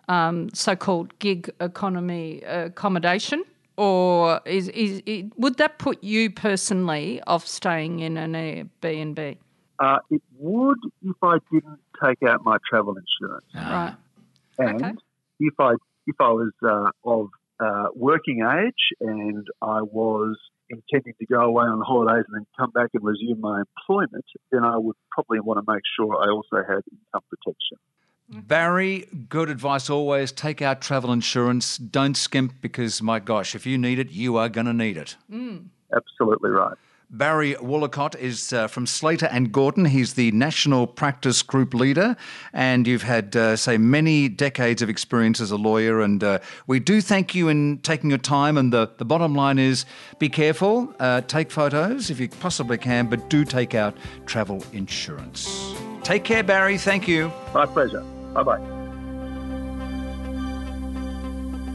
um, 0.08 0.50
so 0.54 0.76
called 0.76 1.18
gig 1.18 1.50
economy 1.60 2.42
accommodation? 2.42 3.44
Or 3.76 4.40
is, 4.44 4.68
is, 4.68 5.02
is, 5.06 5.24
would 5.36 5.56
that 5.56 5.78
put 5.78 6.02
you 6.04 6.30
personally 6.30 7.22
off 7.26 7.46
staying 7.46 8.00
in 8.00 8.16
an 8.16 8.34
Airbnb? 8.34 9.38
Uh, 9.78 9.98
it 10.10 10.20
would 10.38 10.78
if 11.02 11.16
I 11.22 11.38
didn't 11.50 11.80
take 12.04 12.22
out 12.28 12.44
my 12.44 12.58
travel 12.68 12.94
insurance. 12.94 13.46
Right. 13.54 13.94
And 14.58 14.82
okay. 14.82 14.92
if 15.38 15.54
I 15.58 15.72
if 16.06 16.16
I 16.20 16.30
was 16.30 16.52
uh, 16.62 16.90
of 17.04 17.28
uh, 17.58 17.86
working 17.94 18.42
age 18.42 18.96
and 19.00 19.46
I 19.62 19.80
was 19.82 20.36
intending 20.68 21.14
to 21.18 21.26
go 21.26 21.40
away 21.40 21.64
on 21.64 21.80
holidays 21.80 22.24
and 22.28 22.36
then 22.36 22.46
come 22.58 22.70
back 22.70 22.90
and 22.94 23.02
resume 23.02 23.40
my 23.40 23.62
employment, 23.62 24.24
then 24.52 24.64
I 24.64 24.76
would 24.76 24.96
probably 25.10 25.40
want 25.40 25.64
to 25.64 25.72
make 25.72 25.82
sure 25.96 26.14
I 26.16 26.30
also 26.30 26.56
had 26.66 26.82
income 26.90 27.22
protection. 27.28 27.78
Barry, 28.30 29.06
good 29.28 29.50
advice 29.50 29.90
always. 29.90 30.30
Take 30.30 30.62
out 30.62 30.80
travel 30.80 31.12
insurance. 31.12 31.76
Don't 31.78 32.16
skimp 32.16 32.54
because, 32.60 33.02
my 33.02 33.18
gosh, 33.18 33.54
if 33.54 33.66
you 33.66 33.76
need 33.76 33.98
it, 33.98 34.10
you 34.10 34.36
are 34.36 34.48
going 34.48 34.66
to 34.66 34.72
need 34.72 34.96
it. 34.96 35.16
Mm. 35.30 35.66
Absolutely 35.92 36.50
right. 36.50 36.76
Barry 37.12 37.54
Woolacott 37.54 38.14
is 38.14 38.52
uh, 38.52 38.68
from 38.68 38.86
Slater 38.86 39.26
and 39.26 39.50
Gordon. 39.50 39.86
He's 39.86 40.14
the 40.14 40.30
national 40.30 40.86
practice 40.86 41.42
group 41.42 41.74
leader, 41.74 42.16
and 42.52 42.86
you've 42.86 43.02
had, 43.02 43.34
uh, 43.34 43.56
say, 43.56 43.78
many 43.78 44.28
decades 44.28 44.80
of 44.80 44.88
experience 44.88 45.40
as 45.40 45.50
a 45.50 45.56
lawyer. 45.56 46.00
And 46.00 46.22
uh, 46.22 46.38
we 46.68 46.78
do 46.78 47.00
thank 47.00 47.34
you 47.34 47.48
in 47.48 47.78
taking 47.78 48.10
your 48.10 48.20
time. 48.20 48.56
And 48.56 48.72
the, 48.72 48.92
the 48.98 49.04
bottom 49.04 49.34
line 49.34 49.58
is 49.58 49.86
be 50.20 50.28
careful, 50.28 50.94
uh, 51.00 51.22
take 51.22 51.50
photos 51.50 52.10
if 52.10 52.20
you 52.20 52.28
possibly 52.28 52.78
can, 52.78 53.08
but 53.08 53.28
do 53.28 53.44
take 53.44 53.74
out 53.74 53.96
travel 54.26 54.64
insurance. 54.72 55.74
Take 56.04 56.22
care, 56.22 56.44
Barry. 56.44 56.78
Thank 56.78 57.08
you. 57.08 57.32
My 57.52 57.66
pleasure. 57.66 58.04
Bye 58.32 58.42
bye. 58.42 58.80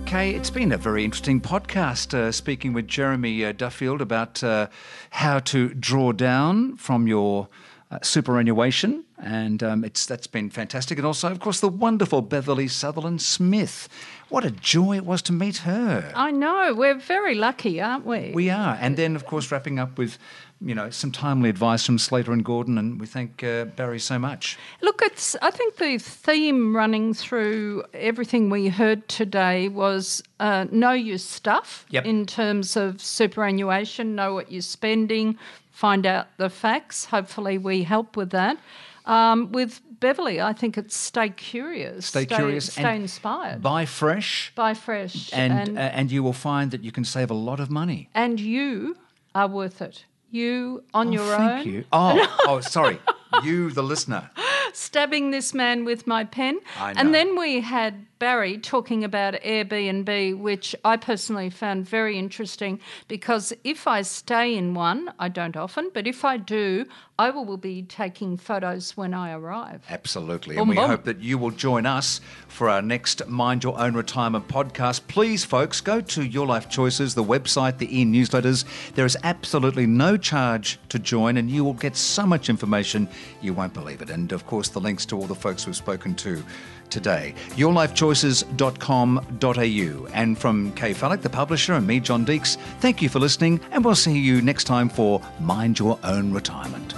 Okay, 0.03 0.31
it's 0.35 0.51
been 0.51 0.71
a 0.71 0.77
very 0.77 1.03
interesting 1.03 1.41
podcast 1.41 2.13
uh, 2.13 2.31
speaking 2.31 2.73
with 2.73 2.87
Jeremy 2.87 3.43
uh, 3.43 3.51
Duffield 3.51 4.01
about 4.01 4.43
uh, 4.43 4.67
how 5.09 5.39
to 5.39 5.73
draw 5.73 6.11
down 6.11 6.77
from 6.77 7.07
your 7.07 7.49
uh, 7.91 7.99
superannuation, 8.01 9.03
and 9.17 9.61
um, 9.63 9.83
it's 9.83 10.05
that's 10.05 10.27
been 10.27 10.49
fantastic. 10.49 10.97
And 10.97 11.05
also, 11.05 11.29
of 11.31 11.39
course, 11.39 11.59
the 11.59 11.69
wonderful 11.69 12.21
Beverley 12.21 12.67
Sutherland 12.67 13.21
Smith. 13.21 13.89
What 14.29 14.45
a 14.45 14.51
joy 14.51 14.95
it 14.95 15.05
was 15.05 15.21
to 15.23 15.33
meet 15.33 15.57
her. 15.57 16.11
I 16.15 16.31
know. 16.31 16.73
We're 16.75 16.99
very 16.99 17.35
lucky, 17.35 17.81
aren't 17.81 18.05
we? 18.05 18.31
We 18.33 18.49
are. 18.49 18.77
And 18.79 18.97
then, 18.97 19.15
of 19.15 19.25
course, 19.25 19.51
wrapping 19.51 19.79
up 19.79 19.97
with 19.97 20.17
you 20.61 20.73
know, 20.73 20.89
some 20.89 21.11
timely 21.11 21.49
advice 21.49 21.85
from 21.85 21.97
Slater 21.97 22.31
and 22.31 22.43
Gordon, 22.43 22.77
and 22.77 22.99
we 22.99 23.05
thank 23.05 23.43
uh, 23.43 23.65
Barry 23.65 23.99
so 23.99 24.17
much. 24.17 24.57
Look, 24.81 25.01
it's 25.03 25.35
I 25.41 25.51
think 25.51 25.77
the 25.77 25.97
theme 25.97 26.75
running 26.75 27.13
through 27.13 27.83
everything 27.93 28.49
we 28.49 28.69
heard 28.69 29.07
today 29.07 29.67
was 29.67 30.23
uh, 30.39 30.65
know 30.71 30.93
your 30.93 31.17
stuff 31.17 31.85
yep. 31.89 32.06
in 32.06 32.25
terms 32.25 32.77
of 32.77 33.01
superannuation, 33.01 34.15
know 34.15 34.33
what 34.33 34.51
you're 34.51 34.62
spending, 34.62 35.37
find 35.71 36.06
out 36.06 36.27
the 36.37 36.49
facts. 36.49 37.06
Hopefully, 37.06 37.58
we 37.58 37.83
help 37.83 38.15
with 38.15 38.31
that. 38.31 38.58
Um, 39.06 39.51
with 39.51 39.81
Beverley, 39.99 40.41
I 40.41 40.53
think 40.53 40.77
it's 40.77 40.97
stay 40.97 41.29
curious, 41.29 42.08
stay, 42.08 42.23
stay 42.23 42.35
curious, 42.35 42.71
stay 42.71 42.95
inspired, 42.95 43.62
buy 43.62 43.85
fresh, 43.85 44.51
buy 44.56 44.73
fresh, 44.73 45.31
and 45.33 45.53
and, 45.53 45.77
uh, 45.77 45.81
and 45.81 46.12
you 46.12 46.23
will 46.23 46.33
find 46.33 46.71
that 46.71 46.83
you 46.83 46.91
can 46.91 47.03
save 47.03 47.29
a 47.29 47.35
lot 47.35 47.60
of 47.60 47.69
money, 47.69 48.10
and 48.15 48.39
you 48.39 48.95
are 49.35 49.47
worth 49.47 49.81
it 49.81 50.06
you 50.36 50.83
on 50.94 51.08
oh, 51.08 51.12
your 51.12 51.38
thank 51.38 51.67
own. 51.67 51.73
You. 51.73 51.86
Oh, 51.92 52.38
oh, 52.48 52.60
sorry. 52.60 53.00
you, 53.44 53.71
the 53.71 53.83
listener. 53.83 54.29
Stabbing 54.73 55.31
this 55.31 55.54
man 55.54 55.86
with 55.86 56.06
my 56.06 56.25
pen. 56.25 56.60
I 56.77 56.94
know. 56.94 57.00
And 57.00 57.15
then 57.15 57.38
we 57.40 57.62
had 57.62 58.06
Barry 58.19 58.57
talking 58.57 59.03
about 59.03 59.33
Airbnb, 59.35 60.37
which 60.39 60.75
I 60.85 60.97
personally 60.97 61.49
found 61.49 61.87
very 61.87 62.17
interesting 62.17 62.79
because 63.07 63.53
if 63.63 63.87
I 63.87 64.03
stay 64.03 64.55
in 64.55 64.73
one, 64.73 65.13
I 65.19 65.29
don't 65.29 65.57
often, 65.57 65.89
but 65.93 66.07
if 66.07 66.23
I 66.23 66.37
do, 66.37 66.85
I 67.17 67.29
will 67.29 67.57
be 67.57 67.83
taking 67.83 68.35
photos 68.35 68.97
when 68.97 69.13
I 69.13 69.31
arrive. 69.31 69.83
Absolutely. 69.89 70.57
And 70.57 70.67
we 70.67 70.75
hope 70.75 71.05
that 71.05 71.21
you 71.21 71.37
will 71.37 71.51
join 71.51 71.85
us 71.85 72.19
for 72.47 72.69
our 72.69 72.81
next 72.81 73.25
Mind 73.27 73.63
Your 73.63 73.79
Own 73.79 73.93
Retirement 73.95 74.47
podcast. 74.49 75.07
Please, 75.07 75.45
folks, 75.45 75.79
go 75.79 76.01
to 76.01 76.23
Your 76.23 76.45
Life 76.45 76.69
Choices, 76.69 77.15
the 77.15 77.23
website, 77.23 77.77
the 77.77 78.01
e 78.01 78.05
newsletters. 78.05 78.65
There 78.95 79.05
is 79.05 79.17
absolutely 79.23 79.87
no 79.87 80.17
charge 80.17 80.77
to 80.89 80.99
join, 80.99 81.37
and 81.37 81.49
you 81.49 81.63
will 81.63 81.73
get 81.73 81.95
so 81.95 82.25
much 82.25 82.49
information 82.49 83.07
you 83.41 83.53
won't 83.53 83.73
believe 83.73 84.01
it. 84.01 84.09
And 84.09 84.33
of 84.33 84.45
course, 84.45 84.67
the 84.69 84.81
links 84.81 85.05
to 85.07 85.17
all 85.17 85.27
the 85.27 85.35
folks 85.35 85.65
we've 85.65 85.75
spoken 85.75 86.15
to 86.15 86.43
today. 86.90 87.33
YourLifeChoices.com.au. 87.52 90.08
And 90.13 90.38
from 90.38 90.71
Kay 90.73 90.94
Fallick, 90.94 91.21
the 91.21 91.29
publisher, 91.29 91.73
and 91.73 91.86
me, 91.86 92.00
John 92.00 92.25
Deeks, 92.25 92.58
thank 92.79 93.02
you 93.02 93.10
for 93.10 93.19
listening, 93.19 93.60
and 93.71 93.83
we'll 93.83 93.96
see 93.96 94.17
you 94.17 94.42
next 94.42 94.65
time 94.65 94.90
for 94.90 95.21
Mind 95.40 95.79
Your 95.79 96.00
Own 96.04 96.31
Retirement. 96.31 96.94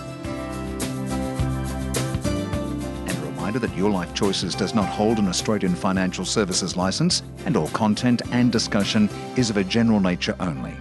And 3.07 3.17
a 3.17 3.27
reminder 3.27 3.59
that 3.59 3.75
Your 3.75 3.89
Life 3.89 4.13
Choices 4.13 4.55
does 4.55 4.73
not 4.73 4.85
hold 4.85 5.19
an 5.19 5.27
Australian 5.27 5.75
financial 5.75 6.25
services 6.25 6.75
licence, 6.75 7.23
and 7.45 7.55
all 7.55 7.69
content 7.69 8.21
and 8.31 8.51
discussion 8.51 9.09
is 9.35 9.49
of 9.49 9.57
a 9.57 9.63
general 9.63 9.99
nature 9.99 10.35
only. 10.39 10.75